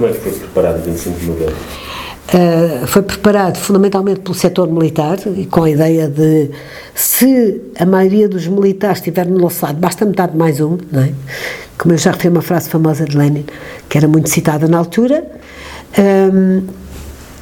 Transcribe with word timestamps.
Como 0.00 0.10
é 0.10 0.14
que 0.14 0.20
foi 0.20 0.32
preparado 0.32 0.78
o 0.78 0.82
25 0.82 1.20
de 1.20 1.26
novembro? 1.26 1.56
Uh, 2.32 2.86
foi 2.86 3.02
preparado 3.02 3.58
fundamentalmente 3.58 4.20
pelo 4.20 4.34
setor 4.34 4.72
militar 4.72 5.18
e 5.36 5.44
com 5.44 5.64
a 5.64 5.70
ideia 5.70 6.08
de 6.08 6.50
se 6.94 7.60
a 7.78 7.84
maioria 7.84 8.26
dos 8.26 8.46
militares 8.46 8.96
estiver 8.96 9.26
no 9.26 9.38
nosso 9.38 9.62
lado, 9.62 9.76
basta 9.76 10.06
metade 10.06 10.34
mais 10.34 10.58
um, 10.58 10.78
não 10.90 11.02
é? 11.02 11.12
Como 11.76 11.92
eu 11.92 11.98
já 11.98 12.12
referi 12.12 12.30
uma 12.30 12.40
frase 12.40 12.70
famosa 12.70 13.04
de 13.04 13.14
Lenin, 13.14 13.44
que 13.90 13.98
era 13.98 14.08
muito 14.08 14.30
citada 14.30 14.66
na 14.66 14.78
altura, 14.78 15.22
um, 16.32 16.62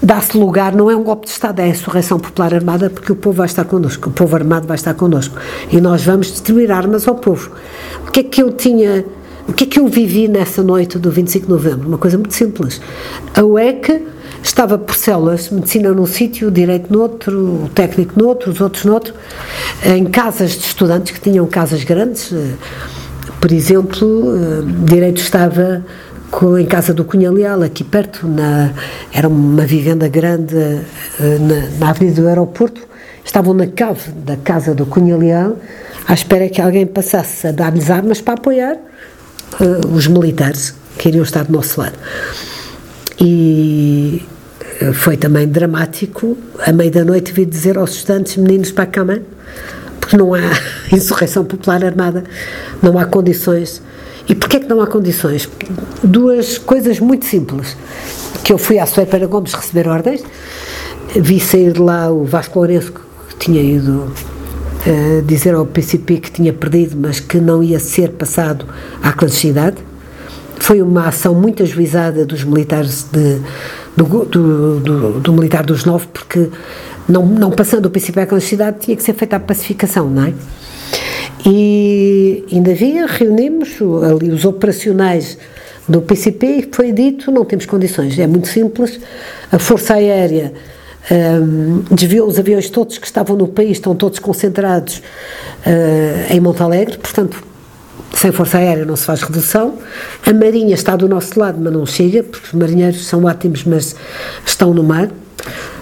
dá-se 0.02 0.36
lugar, 0.36 0.74
não 0.74 0.90
é 0.90 0.96
um 0.96 1.04
golpe 1.04 1.26
de 1.26 1.30
Estado, 1.30 1.60
é 1.60 1.64
a 1.64 1.68
insurreição 1.68 2.18
popular 2.18 2.52
armada, 2.52 2.90
porque 2.90 3.12
o 3.12 3.16
povo 3.16 3.36
vai 3.36 3.46
estar 3.46 3.66
connosco, 3.66 4.08
o 4.08 4.12
povo 4.12 4.34
armado 4.34 4.66
vai 4.66 4.74
estar 4.74 4.94
connosco. 4.94 5.36
E 5.70 5.80
nós 5.80 6.02
vamos 6.02 6.26
distribuir 6.26 6.72
armas 6.72 7.06
ao 7.06 7.14
povo. 7.14 7.52
O 8.08 8.10
que 8.10 8.18
é 8.18 8.22
que 8.24 8.42
eu 8.42 8.50
tinha, 8.50 9.04
o 9.48 9.52
que 9.54 9.64
é 9.64 9.66
que 9.66 9.80
eu 9.80 9.88
vivi 9.88 10.28
nessa 10.28 10.62
noite 10.62 10.98
do 10.98 11.10
25 11.10 11.46
de 11.46 11.52
novembro? 11.52 11.88
Uma 11.88 11.96
coisa 11.96 12.18
muito 12.18 12.34
simples. 12.34 12.80
A 13.34 13.42
UEC 13.42 14.06
estava 14.42 14.76
por 14.76 14.94
células, 14.94 15.48
medicina 15.48 15.90
num 15.90 16.06
sítio, 16.06 16.50
direito 16.50 16.92
noutro, 16.92 17.70
técnico 17.74 18.20
noutro, 18.20 18.52
os 18.52 18.60
outros 18.60 18.84
noutro, 18.84 19.14
em 19.84 20.04
casas 20.04 20.50
de 20.50 20.58
estudantes 20.66 21.12
que 21.12 21.20
tinham 21.20 21.46
casas 21.46 21.82
grandes. 21.82 22.32
Por 23.40 23.50
exemplo, 23.50 24.34
direito 24.84 25.22
estava 25.22 25.82
em 26.60 26.66
casa 26.66 26.92
do 26.92 27.04
Cunha 27.04 27.30
Leal, 27.30 27.62
aqui 27.62 27.82
perto, 27.82 28.28
na, 28.28 28.70
era 29.14 29.26
uma 29.26 29.64
vivenda 29.64 30.08
grande 30.08 30.54
eh, 30.56 31.38
na, 31.40 31.78
na 31.78 31.90
avenida 31.90 32.20
do 32.20 32.28
aeroporto, 32.28 32.82
estavam 33.24 33.54
na 33.54 33.66
cave 33.66 34.10
da 34.10 34.36
casa 34.36 34.74
do 34.74 34.84
Cunha 34.84 35.16
Leal, 35.16 35.56
à 36.06 36.12
espera 36.12 36.48
que 36.50 36.60
alguém 36.60 36.86
passasse 36.86 37.46
a 37.46 37.52
dar-lhes 37.52 37.90
armas 37.90 38.20
para 38.20 38.34
apoiar 38.34 38.76
uh, 39.60 39.94
os 39.94 40.06
militares 40.06 40.74
que 40.98 41.08
iriam 41.08 41.22
estar 41.22 41.44
do 41.44 41.52
nosso 41.52 41.80
lado. 41.80 41.96
E 43.20 44.22
eh, 44.80 44.92
foi 44.92 45.16
também 45.16 45.46
dramático, 45.46 46.36
à 46.64 46.72
meia 46.72 46.90
da 46.90 47.04
noite 47.04 47.32
vi 47.32 47.44
dizer 47.44 47.76
aos 47.76 47.92
estudantes, 47.92 48.36
meninos 48.36 48.70
para 48.70 48.84
a 48.84 48.86
cama, 48.86 49.18
porque 50.00 50.16
não 50.16 50.34
há 50.34 50.40
insurreição 50.92 51.44
popular 51.44 51.84
armada, 51.84 52.24
não 52.82 52.98
há 52.98 53.04
condições 53.04 53.82
e 54.28 54.34
porquê 54.34 54.58
é 54.58 54.60
que 54.60 54.68
não 54.68 54.80
há 54.80 54.86
condições? 54.86 55.48
Duas 56.04 56.58
coisas 56.58 57.00
muito 57.00 57.24
simples. 57.24 57.76
Que 58.44 58.52
eu 58.52 58.58
fui 58.58 58.78
à 58.78 58.86
Soeira 58.86 59.10
para 59.10 59.26
Gomes 59.26 59.54
receber 59.54 59.88
ordens, 59.88 60.22
vi 61.16 61.40
sair 61.40 61.72
de 61.72 61.80
lá 61.80 62.10
o 62.10 62.24
Vasco 62.24 62.58
Lourenço, 62.58 62.92
que 62.92 63.36
tinha 63.38 63.62
ido 63.62 64.12
uh, 64.86 65.22
dizer 65.22 65.54
ao 65.54 65.66
PCP 65.66 66.18
que 66.18 66.30
tinha 66.30 66.52
perdido, 66.52 66.96
mas 66.96 67.20
que 67.20 67.38
não 67.38 67.62
ia 67.62 67.78
ser 67.78 68.10
passado 68.10 68.66
à 69.02 69.12
clandestinidade. 69.12 69.76
Foi 70.58 70.82
uma 70.82 71.08
ação 71.08 71.34
muito 71.34 71.62
ajuizada 71.62 72.26
dos 72.26 72.44
militares 72.44 73.06
de, 73.10 73.40
do, 73.96 74.24
do, 74.24 74.80
do, 74.80 75.20
do 75.20 75.32
militar 75.32 75.64
dos 75.64 75.84
nove, 75.84 76.06
porque 76.12 76.48
não, 77.08 77.24
não 77.24 77.50
passando 77.50 77.86
o 77.86 77.90
PCP 77.90 78.20
à 78.20 78.26
clandestinidade 78.26 78.78
tinha 78.80 78.96
que 78.96 79.02
ser 79.02 79.14
feita 79.14 79.36
a 79.36 79.40
pacificação, 79.40 80.10
não 80.10 80.24
é? 80.24 80.34
E 81.46 82.44
ainda 82.52 82.72
havia, 82.72 83.06
reunimos 83.06 83.78
ali 84.10 84.30
os 84.30 84.44
operacionais 84.44 85.38
do 85.88 86.02
PCP 86.02 86.46
e 86.46 86.68
foi 86.70 86.92
dito: 86.92 87.30
não 87.30 87.44
temos 87.44 87.64
condições. 87.64 88.18
É 88.18 88.26
muito 88.26 88.48
simples. 88.48 89.00
A 89.50 89.58
Força 89.58 89.94
Aérea 89.94 90.52
um, 91.10 91.82
desviou 91.90 92.28
os 92.28 92.38
aviões 92.38 92.68
todos 92.68 92.98
que 92.98 93.06
estavam 93.06 93.36
no 93.36 93.48
país, 93.48 93.72
estão 93.72 93.94
todos 93.94 94.18
concentrados 94.18 94.98
uh, 94.98 96.32
em 96.32 96.40
Montalegre, 96.40 96.98
portanto, 96.98 97.42
sem 98.14 98.32
Força 98.32 98.58
Aérea 98.58 98.84
não 98.84 98.96
se 98.96 99.04
faz 99.04 99.22
redução. 99.22 99.78
A 100.26 100.32
Marinha 100.32 100.74
está 100.74 100.96
do 100.96 101.08
nosso 101.08 101.38
lado, 101.38 101.58
mas 101.60 101.72
não 101.72 101.86
chega, 101.86 102.22
porque 102.22 102.48
os 102.48 102.52
marinheiros 102.52 103.06
são 103.06 103.24
ótimos, 103.24 103.64
mas 103.64 103.94
estão 104.44 104.72
no 104.74 104.82
mar, 104.82 105.10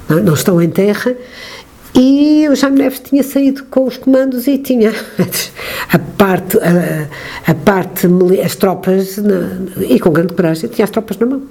não, 0.09 0.23
não 0.23 0.35
estão 0.35 0.61
em 0.61 0.69
terra. 0.69 1.15
E 1.95 2.47
o 2.51 2.55
Jaime 2.55 2.79
Neves 2.79 3.01
tinha 3.01 3.23
saído 3.23 3.65
com 3.65 3.85
os 3.85 3.97
comandos 3.97 4.47
e 4.47 4.59
tinha 4.59 4.93
a 5.91 5.99
parte, 5.99 6.59
a, 6.59 7.51
a 7.51 7.55
parte, 7.55 8.07
as 8.45 8.55
tropas, 8.55 9.17
na, 9.17 9.85
e 9.89 9.99
com 9.99 10.11
grande 10.11 10.35
coragem, 10.35 10.69
tinha 10.69 10.85
as 10.85 10.91
tropas 10.91 11.17
na 11.17 11.27
mão. 11.27 11.43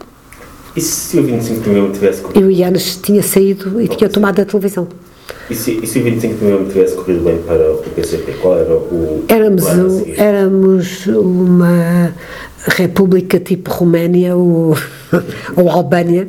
E 0.76 0.82
se 0.82 1.18
o 1.18 1.24
25 1.24 1.62
de 1.62 1.70
novembro 1.70 1.94
tivesse 1.94 2.22
corrido? 2.22 2.42
Eu 2.42 2.52
e 2.52 2.64
Anas 2.64 3.00
tinha 3.02 3.24
saído 3.24 3.82
e 3.82 3.88
tinha 3.88 4.10
tomado 4.10 4.42
a 4.42 4.46
televisão. 4.46 4.88
E 5.50 5.56
se, 5.56 5.80
e 5.82 5.88
se 5.88 6.00
o 6.00 6.04
25 6.04 6.36
de 6.36 6.44
novembro 6.44 6.72
tivesse 6.72 6.96
corrido 6.96 7.24
bem 7.24 7.38
para 7.38 7.72
o 7.72 7.78
PCP? 7.78 8.34
Qual 8.42 8.58
era 8.58 8.74
o. 8.74 9.24
Éramos, 9.28 9.64
um, 9.64 10.14
éramos 10.18 11.08
uma 11.08 12.14
república 12.68 13.40
tipo 13.40 13.72
Roménia 13.72 14.36
ou, 14.36 14.76
ou 15.56 15.70
Albânia, 15.70 16.28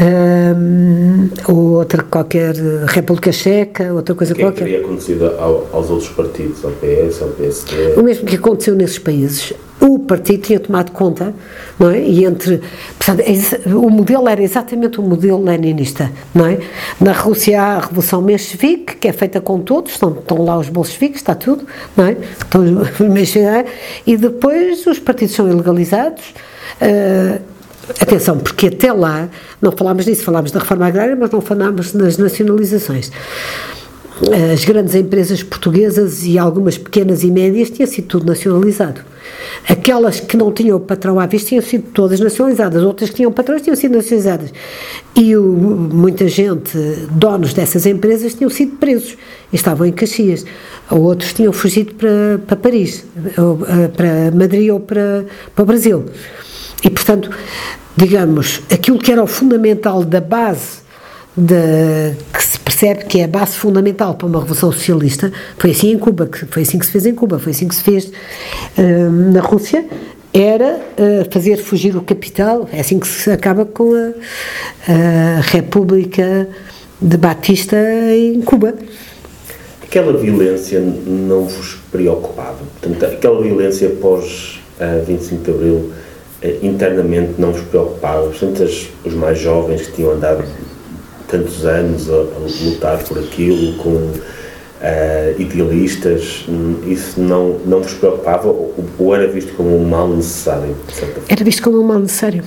um, 0.00 1.28
ou 1.46 1.56
outra 1.74 2.02
qualquer 2.02 2.54
República 2.86 3.30
Checa, 3.30 3.92
outra 3.92 4.14
coisa 4.14 4.32
o 4.32 4.36
que 4.36 4.42
qualquer. 4.42 4.62
O 4.62 4.66
que 4.66 4.72
teria 4.72 4.86
acontecido 4.86 5.26
ao, 5.38 5.68
aos 5.72 5.90
outros 5.90 6.08
partidos, 6.08 6.64
ao 6.64 6.72
PS, 6.72 7.22
ao 7.22 7.28
PSD? 7.28 7.94
O 7.96 8.02
mesmo 8.02 8.24
que 8.24 8.36
aconteceu 8.36 8.74
nesses 8.74 8.98
países. 8.98 9.52
O 9.94 9.98
partido 9.98 10.42
tinha 10.42 10.60
tomado 10.60 10.92
conta, 10.92 11.34
não 11.78 11.90
é? 11.90 12.00
E 12.00 12.24
entre. 12.24 12.60
Portanto, 12.98 13.22
o 13.66 13.90
modelo 13.90 14.28
era 14.28 14.42
exatamente 14.42 15.00
o 15.00 15.02
modelo 15.02 15.42
leninista, 15.42 16.10
não 16.34 16.46
é? 16.46 16.60
Na 17.00 17.12
Rússia 17.12 17.60
há 17.60 17.76
a 17.76 17.80
Revolução 17.80 18.22
Menchevique, 18.22 18.96
que 18.96 19.08
é 19.08 19.12
feita 19.12 19.40
com 19.40 19.60
todos, 19.60 19.92
estão, 19.92 20.12
estão 20.12 20.44
lá 20.44 20.58
os 20.58 20.68
bolcheviques, 20.68 21.20
está 21.20 21.34
tudo, 21.34 21.66
não 21.96 22.04
é? 22.04 22.16
Estão, 22.38 22.62
e 24.06 24.16
depois 24.16 24.86
os 24.86 24.98
partidos 24.98 25.34
são 25.34 25.50
ilegalizados. 25.50 26.22
Uh, 26.80 27.40
Atenção, 28.00 28.38
porque 28.38 28.68
até 28.68 28.92
lá 28.92 29.28
não 29.60 29.72
falámos 29.72 30.04
disso, 30.04 30.22
falámos 30.22 30.52
da 30.52 30.60
reforma 30.60 30.86
agrária, 30.86 31.16
mas 31.16 31.30
não 31.30 31.40
falámos 31.40 31.90
das 31.90 32.18
nacionalizações. 32.18 33.10
As 34.52 34.64
grandes 34.64 34.94
empresas 34.94 35.42
portuguesas 35.42 36.24
e 36.24 36.38
algumas 36.38 36.78
pequenas 36.78 37.24
e 37.24 37.30
médias 37.30 37.70
tinham 37.70 37.88
sido 37.88 38.06
tudo 38.06 38.26
nacionalizado. 38.26 39.00
Aquelas 39.68 40.20
que 40.20 40.36
não 40.36 40.52
tinham 40.52 40.80
patrão 40.80 41.20
à 41.20 41.26
vista 41.26 41.50
tinham 41.50 41.62
sido 41.62 41.90
todas 41.92 42.18
nacionalizadas, 42.20 42.82
outras 42.82 43.10
que 43.10 43.16
tinham 43.16 43.32
patrões 43.32 43.62
tinham 43.62 43.76
sido 43.76 43.96
nacionalizadas. 43.96 44.52
E 45.14 45.36
o, 45.36 45.42
muita 45.42 46.28
gente, 46.28 46.76
donos 47.10 47.52
dessas 47.52 47.86
empresas, 47.86 48.34
tinham 48.34 48.50
sido 48.50 48.76
presos 48.76 49.16
e 49.52 49.56
estavam 49.56 49.86
em 49.86 49.92
Caxias. 49.92 50.44
Ou 50.90 51.02
outros 51.02 51.32
tinham 51.32 51.52
fugido 51.52 51.94
para, 51.94 52.40
para 52.46 52.56
Paris, 52.56 53.04
ou, 53.38 53.60
eh, 53.66 53.88
para 53.88 54.30
Madrid 54.36 54.70
ou 54.70 54.80
para, 54.80 55.24
para 55.54 55.62
o 55.62 55.66
Brasil. 55.66 56.04
E, 56.82 56.90
portanto, 56.90 57.30
digamos, 57.96 58.62
aquilo 58.72 58.98
que 58.98 59.12
era 59.12 59.22
o 59.22 59.26
fundamental 59.26 60.02
da 60.02 60.20
base 60.20 60.80
de, 61.36 62.14
percebe 62.80 63.04
que 63.04 63.20
é 63.20 63.24
a 63.24 63.28
base 63.28 63.56
fundamental 63.56 64.14
para 64.14 64.26
uma 64.26 64.40
revolução 64.40 64.72
socialista, 64.72 65.30
foi 65.58 65.72
assim 65.72 65.92
em 65.92 65.98
Cuba, 65.98 66.28
foi 66.50 66.62
assim 66.62 66.78
que 66.78 66.86
se 66.86 66.92
fez 66.92 67.04
em 67.04 67.14
Cuba, 67.14 67.38
foi 67.38 67.52
assim 67.52 67.68
que 67.68 67.74
se 67.74 67.82
fez 67.82 68.06
uh, 68.06 69.10
na 69.32 69.40
Rússia, 69.40 69.84
era 70.32 70.78
uh, 70.78 71.30
fazer 71.30 71.58
fugir 71.58 71.94
o 71.94 72.00
capital, 72.00 72.66
é 72.72 72.80
assim 72.80 72.98
que 72.98 73.06
se 73.06 73.30
acaba 73.30 73.66
com 73.66 73.92
a, 73.94 74.12
a 74.90 75.40
República 75.42 76.48
de 77.02 77.16
Batista 77.18 77.76
em 78.14 78.40
Cuba. 78.40 78.74
Aquela 79.82 80.16
violência 80.16 80.80
não 80.80 81.44
vos 81.44 81.76
preocupava? 81.92 82.60
Portanto, 82.80 83.04
aquela 83.04 83.42
violência 83.42 83.90
pós 83.90 84.58
uh, 84.80 85.04
25 85.04 85.42
de 85.42 85.50
Abril 85.50 85.92
eh, 86.40 86.56
internamente 86.62 87.32
não 87.36 87.52
vos 87.52 87.62
preocupava, 87.62 88.28
portanto, 88.28 88.64
os 89.04 89.12
mais 89.12 89.38
jovens 89.38 89.82
que 89.82 89.92
tinham 89.92 90.12
andado 90.12 90.42
tantos 91.30 91.64
anos 91.64 92.08
a, 92.10 92.14
a 92.14 92.64
lutar 92.64 92.98
por 93.04 93.18
aquilo, 93.18 93.76
com 93.76 93.90
uh, 93.90 95.40
idealistas, 95.40 96.44
hum, 96.48 96.76
isso 96.86 97.20
não, 97.20 97.58
não 97.66 97.82
vos 97.82 97.94
preocupava 97.94 98.48
ou, 98.48 99.14
era 99.14 99.28
visto 99.28 99.52
como 99.54 99.76
um 99.76 99.88
mal 99.88 100.08
necessário? 100.08 100.74
Era 101.28 101.44
visto 101.44 101.62
como 101.62 101.80
um 101.80 101.86
mal 101.86 101.98
necessário. 101.98 102.42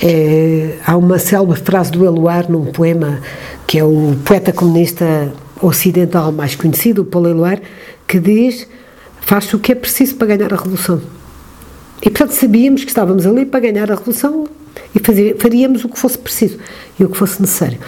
É, 0.00 0.74
há 0.86 0.96
uma 0.96 1.18
célebre 1.18 1.58
frase 1.60 1.90
do 1.90 2.04
Eluard 2.04 2.50
num 2.50 2.66
poema 2.66 3.20
que 3.66 3.78
é 3.78 3.84
o 3.84 4.14
poeta 4.24 4.52
comunista 4.52 5.32
ocidental 5.60 6.30
mais 6.30 6.54
conhecido, 6.54 7.02
o 7.02 7.04
Paulo 7.04 7.28
Eluard, 7.28 7.62
que 8.06 8.20
diz: 8.20 8.68
Faz 9.20 9.52
o 9.52 9.58
que 9.58 9.72
é 9.72 9.74
preciso 9.74 10.14
para 10.14 10.36
ganhar 10.36 10.52
a 10.52 10.56
revolução. 10.56 11.00
E, 12.00 12.08
portanto, 12.10 12.30
sabíamos 12.30 12.84
que 12.84 12.90
estávamos 12.90 13.26
ali 13.26 13.44
para 13.44 13.60
ganhar 13.60 13.90
a 13.90 13.96
revolução 13.96 14.46
e 14.94 15.34
faríamos 15.38 15.84
o 15.84 15.88
que 15.88 15.98
fosse 15.98 16.18
preciso 16.18 16.58
e 16.98 17.04
o 17.04 17.08
que 17.08 17.16
fosse 17.16 17.40
necessário. 17.40 17.78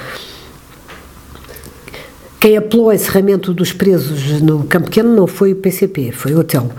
Quem 2.38 2.56
apelou 2.56 2.86
ao 2.86 2.94
encerramento 2.94 3.52
dos 3.52 3.72
presos 3.72 4.40
no 4.40 4.64
Campo 4.64 4.86
Pequeno 4.86 5.14
não 5.14 5.26
foi 5.26 5.52
o 5.52 5.56
PCP, 5.56 6.10
foi 6.10 6.32
o 6.34 6.40
hotel. 6.40 6.70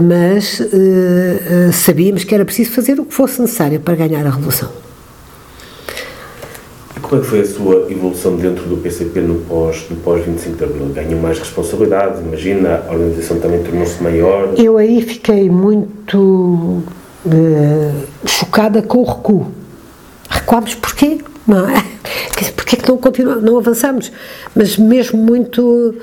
Mas 0.00 0.60
uh, 0.60 0.64
uh, 0.64 1.72
sabíamos 1.72 2.22
que 2.22 2.32
era 2.32 2.44
preciso 2.44 2.70
fazer 2.70 3.00
o 3.00 3.04
que 3.04 3.12
fosse 3.12 3.40
necessário 3.40 3.80
para 3.80 3.96
ganhar 3.96 4.24
a 4.24 4.30
revolução. 4.30 4.70
Como 7.02 7.20
é 7.20 7.24
que 7.24 7.30
foi 7.30 7.40
a 7.40 7.44
sua 7.44 7.90
evolução 7.90 8.36
dentro 8.36 8.64
do 8.66 8.76
PCP 8.76 9.20
no 9.22 9.40
pós, 9.40 9.84
no 9.90 9.96
pós 9.96 10.24
25 10.24 10.56
de 10.56 10.62
Abril? 10.62 10.86
Ganhou 10.94 11.20
mais 11.20 11.40
responsabilidade, 11.40 12.20
imagina, 12.20 12.84
a 12.88 12.92
organização 12.92 13.40
também 13.40 13.64
tornou-se 13.64 14.00
maior? 14.00 14.54
Eu 14.56 14.78
aí 14.78 15.02
fiquei 15.02 15.50
muito 15.50 16.84
uh, 17.26 18.28
chocada 18.28 18.82
com 18.82 18.98
o 18.98 19.04
recuo. 19.04 19.52
Recuámos 20.28 20.74
porquê? 20.74 21.18
Não 21.46 21.68
é? 21.68 21.84
Porquê 22.56 22.76
que 22.76 22.88
não, 22.88 22.96
continuamos, 22.96 23.42
não 23.42 23.58
avançamos? 23.58 24.12
Mas 24.54 24.76
mesmo 24.76 25.18
muito 25.18 25.96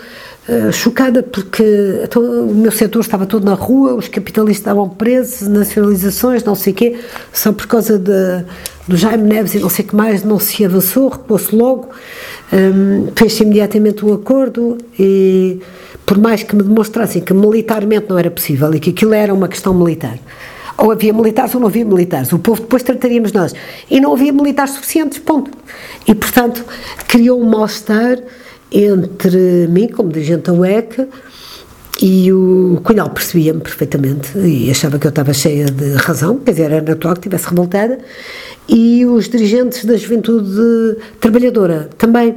uh, 0.50 0.72
chocada 0.74 1.24
porque 1.24 1.64
então, 2.04 2.22
o 2.22 2.54
meu 2.54 2.72
setor 2.72 3.00
estava 3.00 3.26
todo 3.26 3.46
na 3.46 3.54
rua, 3.54 3.94
os 3.94 4.08
capitalistas 4.08 4.62
estavam 4.62 4.90
presos, 4.90 5.48
nacionalizações, 5.48 6.44
não 6.44 6.56
sei 6.56 6.74
o 6.74 6.76
quê, 6.76 7.00
só 7.32 7.54
por 7.54 7.68
causa 7.68 7.98
de, 7.98 8.44
do 8.88 8.98
Jaime 8.98 9.24
Neves 9.24 9.54
e 9.56 9.60
não 9.60 9.70
sei 9.70 9.86
o 9.86 9.88
que 9.88 9.96
mais, 9.96 10.24
não 10.24 10.40
se 10.40 10.66
avançou, 10.66 11.10
recuou-se 11.10 11.56
logo, 11.56 11.90
um, 12.52 13.08
fez-se 13.16 13.44
imediatamente 13.44 14.06
um 14.06 14.14
acordo 14.14 14.78
e 15.00 15.60
por 16.06 16.18
mais 16.18 16.44
que 16.44 16.56
me 16.56 16.64
demonstrassem 16.64 17.22
que 17.22 17.34
militarmente 17.34 18.08
não 18.10 18.18
era 18.18 18.32
possível 18.32 18.74
e 18.74 18.80
que 18.80 18.92
aquilo 18.92 19.14
era 19.14 19.34
uma 19.34 19.48
questão 19.48 19.74
militar, 19.74 20.18
ou 20.78 20.92
havia 20.92 21.12
militares 21.14 21.54
ou 21.56 21.62
não 21.62 21.68
havia 21.68 21.86
militares. 21.86 22.32
O 22.32 22.40
povo 22.40 22.62
depois 22.62 22.84
trataríamos 22.84 23.32
nós. 23.32 23.54
E 23.90 24.00
não 24.00 24.14
havia 24.14 24.32
militares 24.32 24.74
suficientes, 24.74 25.20
ponto. 25.20 25.52
E, 26.08 26.14
portanto, 26.14 26.64
criou 27.08 27.42
um 27.42 27.50
mal-estar 27.50 28.20
entre 28.72 29.68
mim, 29.70 29.88
como 29.88 30.12
dirigente 30.12 30.44
da 30.44 30.54
UEC, 30.54 31.08
e 32.02 32.32
o 32.32 32.80
Cunhal 32.84 33.10
percebia-me 33.10 33.60
perfeitamente 33.60 34.38
e 34.38 34.70
achava 34.70 35.00
que 35.00 35.08
eu 35.08 35.10
estava 35.10 35.34
cheia 35.34 35.66
de 35.66 35.94
razão, 35.96 36.38
quer 36.38 36.52
dizer, 36.52 36.72
era 36.72 36.82
natural 36.82 37.16
que 37.16 37.22
estivesse 37.22 37.50
revoltada, 37.50 37.98
e 38.70 39.06
os 39.06 39.28
dirigentes 39.30 39.84
da 39.86 39.98
juventude 39.98 40.98
trabalhadora 41.20 41.90
também. 41.98 42.32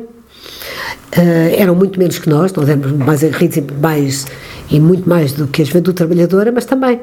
Uh, 1.16 1.54
eram 1.58 1.74
muito 1.74 1.98
menos 1.98 2.18
que 2.18 2.30
nós, 2.30 2.52
nós 2.52 2.68
éramos 2.68 2.92
mais 2.92 3.24
aguerridos 3.24 3.56
e 3.56 3.62
mais 3.82 4.26
e 4.70 4.78
muito 4.78 5.08
mais 5.08 5.32
do 5.32 5.46
que 5.46 5.62
a 5.62 5.64
juventude 5.64 5.96
trabalhadora, 5.96 6.52
mas 6.52 6.64
também. 6.64 7.00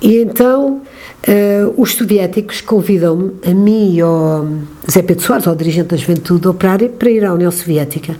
E 0.00 0.16
então 0.16 0.80
uh, 1.28 1.74
os 1.80 1.94
soviéticos 1.94 2.60
convidam-me, 2.60 3.32
a 3.46 3.54
mim 3.54 3.94
e 3.94 4.00
ao 4.00 4.46
Zé 4.90 5.02
Pedro 5.02 5.22
Soares, 5.22 5.46
ao 5.46 5.54
dirigente 5.54 5.88
da 5.88 5.96
juventude 5.96 6.48
operária, 6.48 6.88
para 6.88 7.10
ir 7.10 7.24
à 7.24 7.34
União 7.34 7.50
Soviética. 7.50 8.16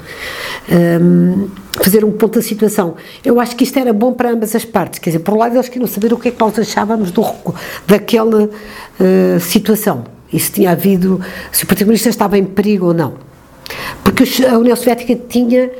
Um, 0.70 1.48
fazer 1.82 2.04
um 2.04 2.12
ponto 2.12 2.34
da 2.34 2.42
situação. 2.42 2.96
Eu 3.24 3.38
acho 3.38 3.54
que 3.54 3.64
isto 3.64 3.78
era 3.78 3.92
bom 3.92 4.12
para 4.12 4.30
ambas 4.30 4.54
as 4.54 4.64
partes, 4.64 4.98
quer 4.98 5.10
dizer, 5.10 5.20
por 5.20 5.34
um 5.34 5.38
lado 5.38 5.54
eles 5.54 5.68
queriam 5.68 5.86
saber 5.86 6.12
o 6.12 6.16
que 6.16 6.28
é 6.28 6.30
que 6.30 6.40
nós 6.40 6.58
achávamos 6.58 7.10
do, 7.10 7.24
daquela 7.86 8.44
uh, 8.44 9.40
situação, 9.40 10.04
e 10.32 10.40
se 10.40 10.52
tinha 10.52 10.70
havido, 10.70 11.20
se 11.52 11.64
o 11.64 11.66
Partido 11.66 11.86
Comunista 11.86 12.08
estava 12.08 12.36
em 12.38 12.44
perigo 12.44 12.86
ou 12.86 12.94
não. 12.94 13.14
Porque 14.02 14.24
a 14.46 14.58
União 14.58 14.76
Soviética 14.76 15.14
tinha 15.28 15.70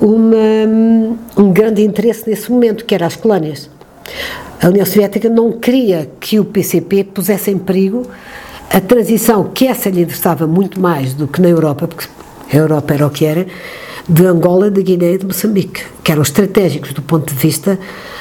uma, 0.00 1.16
um 1.36 1.52
grande 1.52 1.82
interesse 1.82 2.28
nesse 2.28 2.50
momento, 2.50 2.84
que 2.84 2.94
era 2.94 3.06
as 3.06 3.16
colónias. 3.16 3.70
A 4.62 4.68
União 4.68 4.86
Soviética 4.86 5.28
não 5.28 5.52
queria 5.52 6.10
que 6.20 6.38
o 6.40 6.44
PCP 6.44 7.04
pusesse 7.04 7.50
em 7.50 7.58
perigo 7.58 8.06
a 8.70 8.80
transição, 8.80 9.44
que 9.44 9.66
essa 9.66 9.90
lhe 9.90 10.02
interessava 10.02 10.46
muito 10.46 10.80
mais 10.80 11.14
do 11.14 11.26
que 11.26 11.40
na 11.40 11.48
Europa, 11.48 11.86
porque 11.86 12.08
a 12.52 12.56
Europa 12.56 12.94
era 12.94 13.06
o 13.06 13.10
que 13.10 13.24
era, 13.24 13.46
de 14.08 14.24
Angola, 14.24 14.70
de 14.70 14.82
Guiné 14.82 15.14
e 15.14 15.18
de 15.18 15.26
Moçambique, 15.26 15.82
que 16.02 16.12
eram 16.12 16.22
estratégicos 16.22 16.92
do 16.92 17.02
ponto 17.02 17.32
de 17.32 17.38
vista 17.38 17.78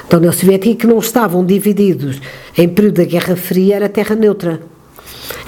da 0.10 0.18
União 0.18 0.34
Soviética 0.34 0.70
e 0.70 0.76
que 0.76 0.88
não 0.88 1.00
estavam 1.00 1.46
divididos 1.46 2.20
em 2.58 2.68
período 2.68 2.96
da 2.96 3.06
Guerra 3.06 3.36
Fria, 3.36 3.76
era 3.76 3.90
terra 3.90 4.16
neutra. 4.16 4.60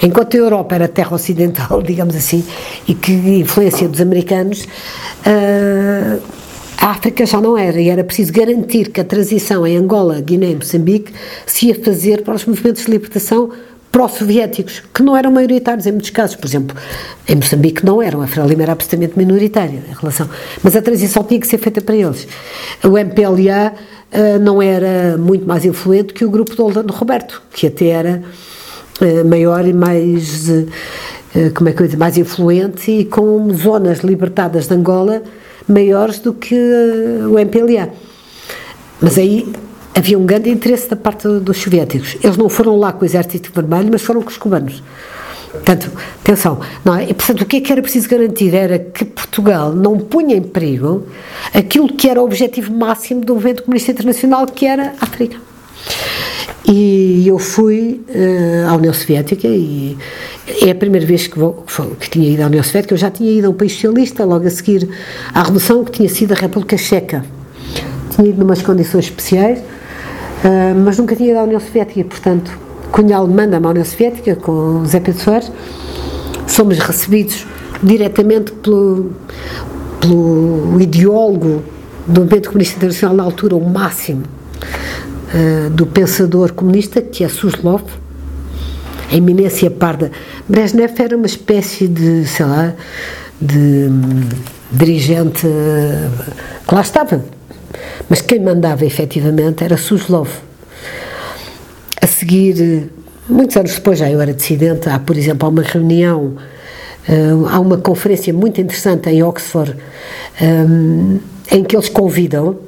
Enquanto 0.02 0.34
a 0.34 0.38
Europa 0.38 0.74
era 0.74 0.88
terra 0.88 1.14
ocidental, 1.14 1.80
digamos 1.82 2.14
assim, 2.16 2.44
e 2.86 2.94
que 2.94 3.12
influência 3.12 3.88
dos 3.88 4.00
americanos, 4.00 4.62
uh, 4.64 6.20
a 6.80 6.90
África 6.90 7.26
já 7.26 7.40
não 7.40 7.58
era, 7.58 7.80
e 7.80 7.88
era 7.88 8.04
preciso 8.04 8.32
garantir 8.32 8.90
que 8.90 9.00
a 9.00 9.04
transição 9.04 9.66
em 9.66 9.76
Angola, 9.76 10.20
Guiné 10.20 10.50
e 10.50 10.54
Moçambique 10.54 11.12
se 11.44 11.66
ia 11.66 11.74
fazer 11.74 12.22
para 12.22 12.34
os 12.34 12.44
movimentos 12.44 12.84
de 12.84 12.90
libertação 12.90 13.50
pró-soviéticos, 13.90 14.82
que 14.94 15.02
não 15.02 15.16
eram 15.16 15.32
maioritários 15.32 15.86
em 15.86 15.92
muitos 15.92 16.10
casos. 16.10 16.36
Por 16.36 16.46
exemplo, 16.46 16.76
em 17.26 17.34
Moçambique 17.34 17.84
não 17.84 18.00
eram, 18.02 18.22
a 18.22 18.26
Frelimo 18.26 18.62
era 18.62 18.72
absolutamente 18.72 19.18
minoritária 19.18 19.82
em 19.88 19.94
relação. 19.94 20.28
Mas 20.62 20.76
a 20.76 20.82
transição 20.82 21.24
tinha 21.24 21.40
que 21.40 21.46
ser 21.46 21.58
feita 21.58 21.80
para 21.80 21.96
eles. 21.96 22.28
O 22.84 22.96
MPLA 22.96 23.72
uh, 24.12 24.38
não 24.40 24.62
era 24.62 25.16
muito 25.18 25.46
mais 25.46 25.64
influente 25.64 26.12
que 26.12 26.24
o 26.24 26.30
grupo 26.30 26.54
do 26.54 26.62
Aldano 26.62 26.92
Roberto, 26.92 27.42
que 27.52 27.66
até 27.66 27.86
era 27.86 28.22
maior 29.26 29.66
e 29.66 29.72
mais. 29.72 30.48
Uh, 30.48 30.66
como 31.54 31.68
é 31.68 31.72
que 31.72 31.82
eu 31.82 31.86
digo, 31.86 32.00
mais 32.00 32.16
influente 32.16 32.90
e 32.90 33.04
com 33.04 33.48
zonas 33.54 34.00
libertadas 34.00 34.66
de 34.66 34.74
Angola 34.74 35.22
maiores 35.68 36.18
do 36.18 36.32
que 36.32 36.54
o 37.30 37.38
MPLA. 37.38 37.90
Mas 39.00 39.18
aí 39.18 39.52
havia 39.94 40.18
um 40.18 40.24
grande 40.24 40.50
interesse 40.50 40.88
da 40.88 40.96
parte 40.96 41.28
dos 41.40 41.58
soviéticos. 41.58 42.16
Eles 42.22 42.36
não 42.36 42.48
foram 42.48 42.76
lá 42.76 42.92
com 42.92 43.02
o 43.02 43.04
exército 43.04 43.52
vermelho, 43.54 43.90
mas 43.92 44.02
foram 44.02 44.22
com 44.22 44.30
os 44.30 44.38
cubanos. 44.38 44.82
Portanto, 45.50 45.90
atenção, 46.20 46.60
não 46.84 46.94
é? 46.94 47.04
E, 47.04 47.14
portanto, 47.14 47.42
o 47.42 47.46
que 47.46 47.56
é 47.56 47.60
que 47.60 47.72
era 47.72 47.80
preciso 47.80 48.08
garantir 48.08 48.54
era 48.54 48.78
que 48.78 49.04
Portugal 49.04 49.72
não 49.72 49.98
punha 49.98 50.36
em 50.36 50.42
perigo 50.42 51.06
aquilo 51.54 51.88
que 51.88 52.08
era 52.08 52.20
o 52.20 52.24
objetivo 52.24 52.72
máximo 52.72 53.22
do 53.22 53.34
movimento 53.34 53.62
comunista 53.62 53.92
internacional, 53.92 54.46
que 54.46 54.66
era 54.66 54.94
a 55.00 55.04
África. 55.04 55.47
E 56.66 57.26
eu 57.26 57.38
fui 57.38 58.02
uh, 58.08 58.68
à 58.68 58.76
União 58.76 58.92
Soviética 58.92 59.48
e 59.48 59.96
é 60.62 60.70
a 60.70 60.74
primeira 60.74 61.06
vez 61.06 61.26
que, 61.26 61.38
vou, 61.38 61.64
que, 61.98 62.10
tinha 62.10 62.30
ido 62.30 62.42
à 62.42 62.46
União 62.46 62.62
Soviética. 62.62 62.94
Eu 62.94 62.98
já 62.98 63.10
tinha 63.10 63.30
ido 63.30 63.46
a 63.46 63.50
um 63.50 63.54
país 63.54 63.72
socialista, 63.72 64.24
logo 64.24 64.46
a 64.46 64.50
seguir 64.50 64.88
à 65.32 65.42
Revolução, 65.42 65.84
que 65.84 65.92
tinha 65.92 66.08
sido 66.08 66.32
a 66.32 66.36
República 66.36 66.76
Checa. 66.76 67.24
Tinha 68.10 68.28
ido 68.28 68.38
numas 68.38 68.60
condições 68.60 69.06
especiais 69.06 69.60
Uh, 70.38 70.72
mas 70.84 70.96
nunca 70.96 71.16
tinha 71.16 71.30
ido 71.30 71.38
à 71.38 71.42
União 71.42 71.58
Soviética, 71.58 72.04
portanto, 72.04 72.56
Cunhal 72.92 73.26
manda-me 73.26 73.66
à 73.66 73.70
União 73.70 73.84
Soviética 73.84 74.36
com 74.36 74.84
Zé 74.86 75.00
Pedro 75.00 75.20
Soares, 75.20 75.50
somos 76.46 76.78
recebidos 76.78 77.44
diretamente 77.82 78.52
pelo, 78.52 79.10
pelo 80.00 80.80
ideólogo 80.80 81.64
do 82.06 82.20
movimento 82.20 82.48
comunista 82.50 82.76
internacional 82.76 83.16
na 83.16 83.24
altura, 83.24 83.56
o 83.56 83.68
máximo 83.68 84.22
uh, 85.34 85.70
do 85.70 85.86
pensador 85.86 86.52
comunista, 86.52 87.00
que 87.00 87.24
é 87.24 87.28
Suslov, 87.28 87.84
a 89.10 89.16
eminência 89.16 89.70
parda. 89.70 90.10
Brezhnev 90.48 90.92
era 91.00 91.16
uma 91.16 91.26
espécie 91.26 91.88
de, 91.88 92.26
sei 92.26 92.46
lá, 92.46 92.74
de 93.40 93.58
um, 93.58 94.28
dirigente 94.70 95.46
que 96.66 96.74
lá 96.74 96.80
estava, 96.80 97.24
mas 98.08 98.20
quem 98.20 98.40
mandava 98.40 98.84
efetivamente 98.84 99.64
era 99.64 99.76
Suslov. 99.76 100.28
A 102.00 102.06
seguir, 102.06 102.90
muitos 103.28 103.56
anos 103.56 103.74
depois, 103.74 103.98
já 103.98 104.10
eu 104.10 104.20
era 104.20 104.32
dissidente, 104.32 104.88
há, 104.88 104.98
por 104.98 105.16
exemplo, 105.16 105.46
há 105.46 105.50
uma 105.50 105.62
reunião, 105.62 106.36
uh, 107.08 107.46
há 107.48 107.58
uma 107.58 107.78
conferência 107.78 108.32
muito 108.32 108.60
interessante 108.60 109.08
em 109.08 109.22
Oxford, 109.22 109.74
um, 110.40 111.18
em 111.50 111.64
que 111.64 111.74
eles 111.74 111.88
convidam, 111.88 112.67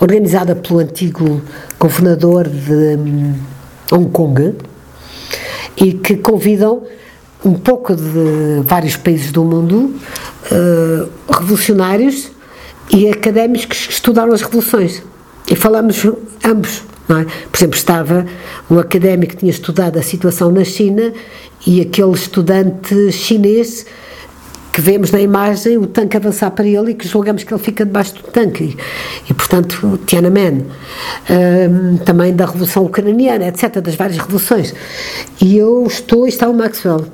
organizada 0.00 0.54
pelo 0.54 0.80
antigo 0.80 1.40
governador 1.78 2.48
de 2.48 2.96
um, 2.96 3.34
Hong 3.92 4.10
Kong, 4.10 4.54
e 5.76 5.92
que 5.92 6.16
convidam 6.16 6.82
um 7.44 7.54
pouco 7.54 7.94
de 7.94 8.62
vários 8.64 8.96
países 8.96 9.30
do 9.30 9.44
mundo, 9.44 9.94
uh, 10.50 11.32
revolucionários, 11.32 12.30
e 12.90 13.08
académicos 13.08 13.86
que 13.86 13.92
estudaram 13.92 14.32
as 14.32 14.42
revoluções. 14.42 15.02
E 15.50 15.54
falamos 15.54 16.04
ambos. 16.44 16.82
É? 17.10 17.24
Por 17.50 17.56
exemplo, 17.56 17.76
estava 17.76 18.26
um 18.70 18.78
académico 18.78 19.32
que 19.32 19.38
tinha 19.38 19.50
estudado 19.50 19.98
a 19.98 20.02
situação 20.02 20.50
na 20.50 20.62
China 20.62 21.12
e 21.66 21.80
aquele 21.80 22.12
estudante 22.12 23.10
chinês 23.12 23.86
que 24.78 24.82
vemos 24.82 25.10
na 25.10 25.20
imagem 25.20 25.76
o 25.76 25.88
tanque 25.88 26.16
avançar 26.16 26.52
para 26.52 26.64
ele 26.64 26.92
e 26.92 26.94
que 26.94 27.08
julgamos 27.08 27.42
que 27.42 27.52
ele 27.52 27.60
fica 27.60 27.84
debaixo 27.84 28.14
do 28.14 28.22
tanque. 28.22 28.76
E, 29.28 29.34
portanto, 29.34 29.98
Tiananmen. 30.06 30.66
Um, 31.28 31.96
também 31.96 32.32
da 32.32 32.46
Revolução 32.46 32.84
Ucraniana, 32.84 33.48
etc., 33.48 33.80
das 33.80 33.96
várias 33.96 34.18
revoluções. 34.18 34.72
E 35.42 35.58
eu 35.58 35.84
estou, 35.84 36.26
e 36.26 36.28
está 36.28 36.48
o 36.48 36.54
Maxwell, 36.54 37.06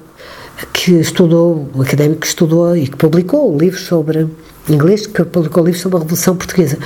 que 0.74 0.92
estudou, 0.92 1.66
um 1.74 1.80
académico 1.80 2.20
que 2.20 2.26
estudou 2.26 2.76
e 2.76 2.86
que 2.86 2.98
publicou 2.98 3.54
um 3.54 3.56
livro 3.56 3.80
sobre 3.80 4.28
inglês, 4.68 5.06
que 5.06 5.24
publicou 5.24 5.64
livros 5.64 5.80
sobre 5.80 5.96
a 5.96 6.00
Revolução 6.00 6.36
Portuguesa. 6.36 6.76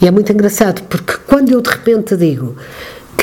E 0.00 0.06
é 0.06 0.10
muito 0.10 0.32
engraçado, 0.32 0.82
porque 0.84 1.12
quando 1.26 1.52
eu 1.52 1.60
de 1.60 1.68
repente 1.68 2.16
digo 2.16 2.56